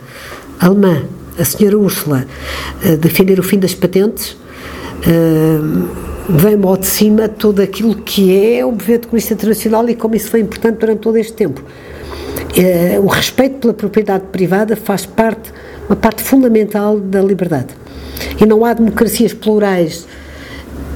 alemã, 0.59 1.03
a 1.37 1.43
senhora 1.43 1.77
Úrsula, 1.77 2.25
uh, 2.85 2.97
defender 2.97 3.39
o 3.39 3.43
fim 3.43 3.59
das 3.59 3.73
patentes, 3.73 4.31
uh, 4.31 5.87
vem-me 6.29 6.65
ao 6.65 6.77
de 6.77 6.85
cima 6.85 7.27
tudo 7.27 7.61
aquilo 7.61 7.95
que 7.95 8.55
é 8.55 8.65
o 8.65 8.71
movimento 8.71 9.07
comunista 9.07 9.33
internacional 9.33 9.87
e 9.89 9.95
como 9.95 10.15
isso 10.15 10.29
foi 10.29 10.39
importante 10.39 10.77
durante 10.79 10.99
todo 10.99 11.17
este 11.17 11.33
tempo. 11.33 11.61
Uh, 11.61 13.01
o 13.03 13.07
respeito 13.07 13.57
pela 13.59 13.73
propriedade 13.73 14.25
privada 14.31 14.75
faz 14.75 15.05
parte, 15.05 15.51
uma 15.89 15.95
parte 15.95 16.21
fundamental 16.21 16.99
da 16.99 17.21
liberdade. 17.21 17.67
E 18.39 18.45
não 18.45 18.63
há 18.63 18.73
democracias 18.73 19.33
plurais 19.33 20.07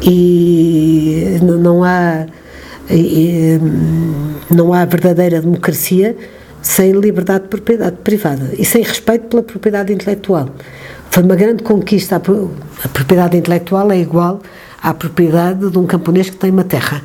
e 0.02 1.40
não 1.42 1.84
há 1.84 2.28
e, 2.90 3.60
não 4.50 4.74
há 4.74 4.86
verdadeira 4.86 5.42
democracia 5.42 6.16
sem 6.62 6.92
liberdade 6.92 7.44
de 7.44 7.50
propriedade 7.50 7.98
privada 8.04 8.52
e 8.58 8.66
sem 8.66 8.84
respeito 8.84 9.28
pela 9.28 9.44
propriedade 9.44 9.94
intelectual. 9.94 10.50
Foi 11.10 11.24
uma 11.24 11.36
grande 11.36 11.64
conquista. 11.64 12.18
A 12.18 12.88
propriedade 12.90 13.38
intelectual 13.38 13.92
é 13.92 14.00
igual 14.00 14.42
à 14.82 14.94
propriedade 14.94 15.70
de 15.70 15.78
um 15.78 15.86
camponês 15.86 16.30
que 16.30 16.36
tem 16.36 16.52
uma 16.52 16.64
terra. 16.64 17.02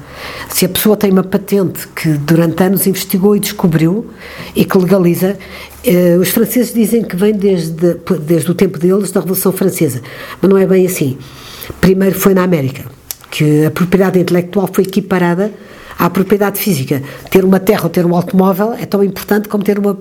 Se 0.51 0.65
a 0.65 0.69
pessoa 0.69 0.97
tem 0.97 1.11
uma 1.11 1.23
patente 1.23 1.89
que 1.89 2.11
durante 2.11 2.63
anos 2.63 2.87
investigou 2.87 3.35
e 3.37 3.41
descobriu 3.41 4.11
e 4.55 4.65
que 4.65 4.77
legaliza, 4.77 5.39
eh, 5.85 6.17
os 6.21 6.29
franceses 6.29 6.75
dizem 6.75 7.03
que 7.03 7.17
vem 7.17 7.33
desde, 7.33 7.97
desde 8.21 8.51
o 8.51 8.55
tempo 8.55 8.79
deles, 8.79 9.11
da 9.11 9.21
Revolução 9.21 9.53
Francesa, 9.53 10.03
mas 10.41 10.51
não 10.51 10.59
é 10.59 10.67
bem 10.67 10.87
assim. 10.87 11.17
Primeiro 11.81 12.19
foi 12.19 12.35
na 12.35 12.43
América, 12.43 12.85
que 13.31 13.65
a 13.65 13.71
propriedade 13.71 14.19
intelectual 14.19 14.69
foi 14.71 14.85
equiparada 14.85 15.51
à 16.03 16.11
propriedade 16.11 16.59
física. 16.59 17.01
Ter 17.31 17.45
uma 17.45 17.61
terra 17.61 17.85
ou 17.85 17.89
ter 17.89 18.05
um 18.05 18.17
automóvel 18.17 18.75
é 18.75 18.85
tão 18.85 19.05
importante 19.05 19.49
como 19.49 19.63
ter 19.63 19.79
uma, 19.79 19.97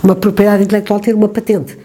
uma 0.00 0.14
propriedade 0.14 0.62
intelectual, 0.62 1.00
ter 1.00 1.12
uma 1.12 1.28
patente. 1.28 1.76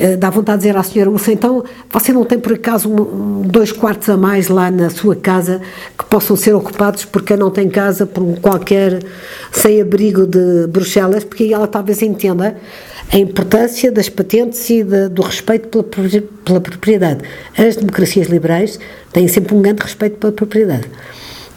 Uh, 0.00 0.16
dá 0.16 0.30
vontade 0.30 0.62
de 0.62 0.68
dizer 0.68 0.78
à 0.78 0.82
senhora 0.82 1.10
Ursa, 1.10 1.30
então 1.30 1.62
você 1.92 2.12
não 2.12 2.24
tem 2.24 2.38
por 2.38 2.54
acaso 2.54 2.88
um, 2.88 3.42
dois 3.42 3.70
quartos 3.70 4.08
a 4.08 4.16
mais 4.16 4.48
lá 4.48 4.70
na 4.70 4.88
sua 4.88 5.14
casa 5.14 5.60
que 5.96 6.04
possam 6.06 6.34
ser 6.34 6.52
ocupados 6.54 7.04
por 7.04 7.22
quem 7.22 7.36
não 7.36 7.50
tem 7.50 7.68
casa, 7.68 8.06
por 8.06 8.22
um 8.22 8.34
qualquer 8.34 9.00
sem-abrigo 9.52 10.26
de 10.26 10.66
Bruxelas, 10.66 11.22
porque 11.22 11.44
aí 11.44 11.52
ela 11.52 11.68
talvez 11.68 12.00
entenda 12.00 12.56
a 13.12 13.18
importância 13.18 13.92
das 13.92 14.08
patentes 14.08 14.68
e 14.70 14.82
de, 14.82 15.10
do 15.10 15.20
respeito 15.20 15.82
pela, 15.82 16.08
pela 16.44 16.60
propriedade. 16.60 17.20
As 17.56 17.76
democracias 17.76 18.28
liberais 18.28 18.80
têm 19.12 19.28
sempre 19.28 19.54
um 19.54 19.60
grande 19.60 19.82
respeito 19.82 20.16
pela 20.16 20.32
propriedade. 20.32 20.88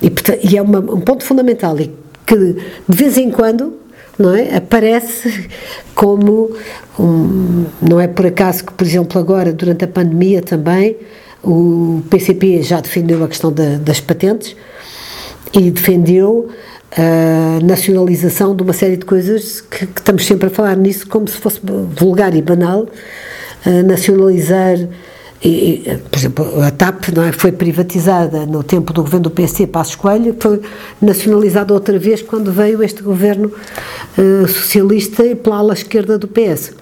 E, 0.02 0.12
e 0.44 0.58
é 0.58 0.62
uma, 0.62 0.80
um 0.80 1.02
ponto 1.02 1.24
fundamental 1.24 1.80
e 1.80 1.92
que 2.26 2.36
de 2.36 2.98
vez 2.98 3.18
em 3.18 3.32
quando 3.32 3.74
não 4.18 4.36
é? 4.36 4.56
aparece 4.56 5.50
como 5.96 6.52
um, 7.00 7.66
não 7.82 8.00
é 8.00 8.08
por 8.08 8.26
acaso 8.26 8.66
que 8.66 8.74
por 8.74 8.86
exemplo 8.86 9.20
agora 9.20 9.54
durante 9.54 9.86
a 9.86 9.88
pandemia 9.88 10.42
também 10.42 10.98
o 11.44 12.02
PCP 12.10 12.62
já 12.62 12.82
defendeu 12.82 13.24
a 13.24 13.28
questão 13.28 13.52
da, 13.52 13.78
das 13.78 14.00
patentes 14.00 14.56
e 15.54 15.72
defendeu 15.72 16.50
a 16.92 17.64
nacionalização 17.64 18.56
de 18.56 18.64
uma 18.64 18.74
série 18.74 18.98
de 18.98 19.06
coisas 19.06 19.62
que, 19.62 19.86
que 19.88 20.00
estamos 20.00 20.26
sempre 20.26 20.48
a 20.48 20.50
falar 20.50 20.76
nisso 20.76 21.08
como 21.08 21.28
se 21.28 21.38
fosse 21.38 21.60
vulgar 21.96 22.36
e 22.36 22.42
banal 22.42 22.88
nacionalizar 23.86 24.78
e, 25.44 26.00
por 26.10 26.18
exemplo, 26.18 26.64
a 26.64 26.72
TAP 26.72 27.10
não 27.16 27.24
é, 27.24 27.32
foi 27.32 27.52
privatizada 27.52 28.46
no 28.46 28.64
tempo 28.64 28.92
do 28.92 29.04
governo 29.04 29.26
do 29.26 29.32
PSD, 29.32 29.68
Passos 29.68 29.96
Coelho, 29.96 30.36
foi 30.40 30.62
nacionalizada 31.00 31.74
outra 31.74 32.00
vez 32.00 32.22
quando 32.22 32.52
veio 32.52 32.82
este 32.82 33.04
governo 33.04 33.52
uh, 34.18 34.48
socialista 34.48 35.24
e 35.26 35.36
pela 35.36 35.58
ala 35.58 35.74
esquerda 35.74 36.18
do 36.18 36.28
PS. 36.28 36.74